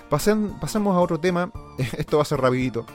pasemos 0.09 0.95
a 0.95 0.99
otro 0.99 1.19
tema. 1.19 1.51
Esto 1.97 2.17
va 2.17 2.23
a 2.23 2.25
ser 2.25 2.39
rapidito. 2.39 2.85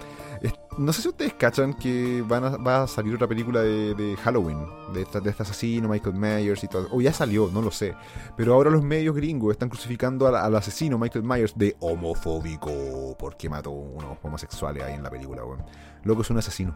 No 0.79 0.95
sé 0.95 1.03
si 1.03 1.09
ustedes 1.09 1.35
cachan 1.35 1.75
que 1.75 2.23
va 2.23 2.83
a 2.83 2.87
salir 2.87 3.15
otra 3.15 3.27
película 3.27 3.61
de, 3.61 4.17
Halloween, 4.23 4.65
de, 4.95 5.03
este 5.03 5.43
asesino, 5.43 5.89
Michael 5.89 6.15
Myers 6.15 6.65
y 6.65 6.69
todo. 6.69 6.89
O 6.93 7.03
ya 7.03 7.13
salió, 7.13 7.51
no 7.53 7.61
lo 7.61 7.71
sé. 7.71 7.95
Pero 8.35 8.55
ahora 8.55 8.71
los 8.71 8.83
medios 8.83 9.15
gringos 9.15 9.53
están 9.53 9.69
crucificando 9.69 10.27
al, 10.27 10.57
asesino 10.57 10.97
Michael 10.97 11.25
Myers 11.25 11.53
de 11.55 11.77
homofóbico 11.81 13.15
porque 13.19 13.51
mató 13.51 13.73
unos 13.73 14.17
homosexuales 14.23 14.83
ahí 14.85 14.95
en 14.95 15.03
la 15.03 15.11
película, 15.11 15.45
weón. 15.45 15.63
Loco 16.05 16.23
es 16.23 16.31
un 16.31 16.39
asesino. 16.39 16.75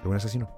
Es 0.00 0.06
un 0.06 0.14
asesino. 0.14 0.50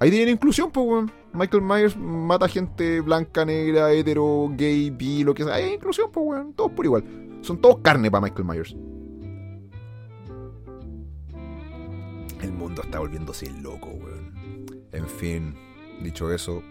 Ahí 0.00 0.10
tienen 0.10 0.30
inclusión, 0.30 0.72
pues, 0.72 0.84
weón. 0.84 1.12
Michael 1.32 1.62
Myers 1.62 1.96
mata 1.96 2.48
gente 2.48 3.00
blanca, 3.02 3.44
negra, 3.44 3.92
hetero, 3.92 4.48
gay, 4.50 4.90
bi, 4.90 5.22
lo 5.22 5.34
que 5.34 5.44
sea. 5.44 5.54
Hay 5.54 5.74
inclusión, 5.74 6.10
pues, 6.10 6.26
weón. 6.26 6.54
Todos 6.54 6.72
por 6.72 6.84
igual. 6.84 7.04
Son 7.42 7.60
todos 7.60 7.78
carne 7.82 8.10
para 8.10 8.22
Michael 8.22 8.44
Myers. 8.44 8.76
Mundo 12.78 12.82
está 12.82 12.98
volviéndose 13.00 13.50
loco, 13.50 13.88
weón. 13.88 14.66
En 14.92 15.06
fin, 15.06 15.54
dicho 16.02 16.32
eso, 16.32 16.62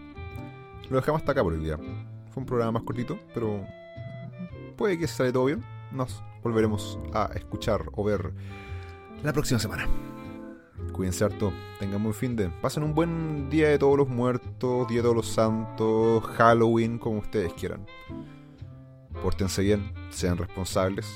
lo 0.90 0.98
dejamos 0.98 1.22
hasta 1.22 1.34
acá 1.34 1.44
por 1.44 1.54
el 1.54 1.64
día. 1.64 1.78
Fue 2.32 2.42
un 2.42 2.46
programa 2.46 2.74
más 2.74 2.84
cortito, 2.84 3.20
pero 3.34 3.66
puede 4.76 4.98
que 4.98 5.08
sale 5.08 5.32
todo 5.32 5.46
bien. 5.46 5.64
Nos 5.92 6.24
volveremos 6.44 7.00
a 7.14 7.32
escuchar 7.36 7.86
o 7.94 8.04
ver 8.04 8.34
la 9.24 9.34
próxima 9.34 9.60
semana. 9.60 9.88
Cuídense 10.94 11.26
harto, 11.26 11.52
tengan 11.80 12.02
buen 12.02 12.16
fin 12.16 12.36
de. 12.36 12.50
Pasen 12.50 12.84
un 12.84 12.96
buen 12.96 13.50
día 13.50 13.70
de 13.70 13.78
todos 13.78 13.98
los 13.98 14.08
muertos, 14.08 14.88
día 14.88 14.98
de 14.98 15.04
todos 15.04 15.16
los 15.16 15.28
santos, 15.28 16.24
Halloween, 16.38 16.98
como 16.98 17.20
ustedes 17.20 17.54
quieran. 17.54 17.86
Pórtense 19.22 19.62
bien, 19.62 19.92
sean 20.10 20.38
responsables 20.38 21.08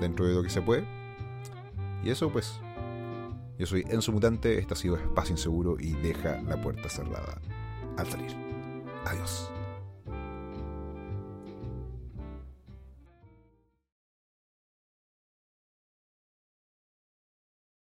dentro 0.00 0.26
de 0.26 0.34
lo 0.34 0.42
que 0.42 0.50
se 0.50 0.60
puede. 0.60 0.84
Y 2.02 2.10
eso 2.10 2.30
pues. 2.30 2.60
Yo 3.60 3.66
soy 3.66 3.84
Enzo 3.90 4.10
Mutante, 4.10 4.58
este 4.58 4.72
ha 4.72 4.76
sido 4.76 4.96
Espacio 4.96 5.34
Inseguro 5.34 5.76
y 5.78 5.92
deja 5.92 6.40
la 6.48 6.58
puerta 6.62 6.88
cerrada 6.88 7.38
al 7.98 8.06
salir. 8.06 8.34
Adiós. 9.04 9.50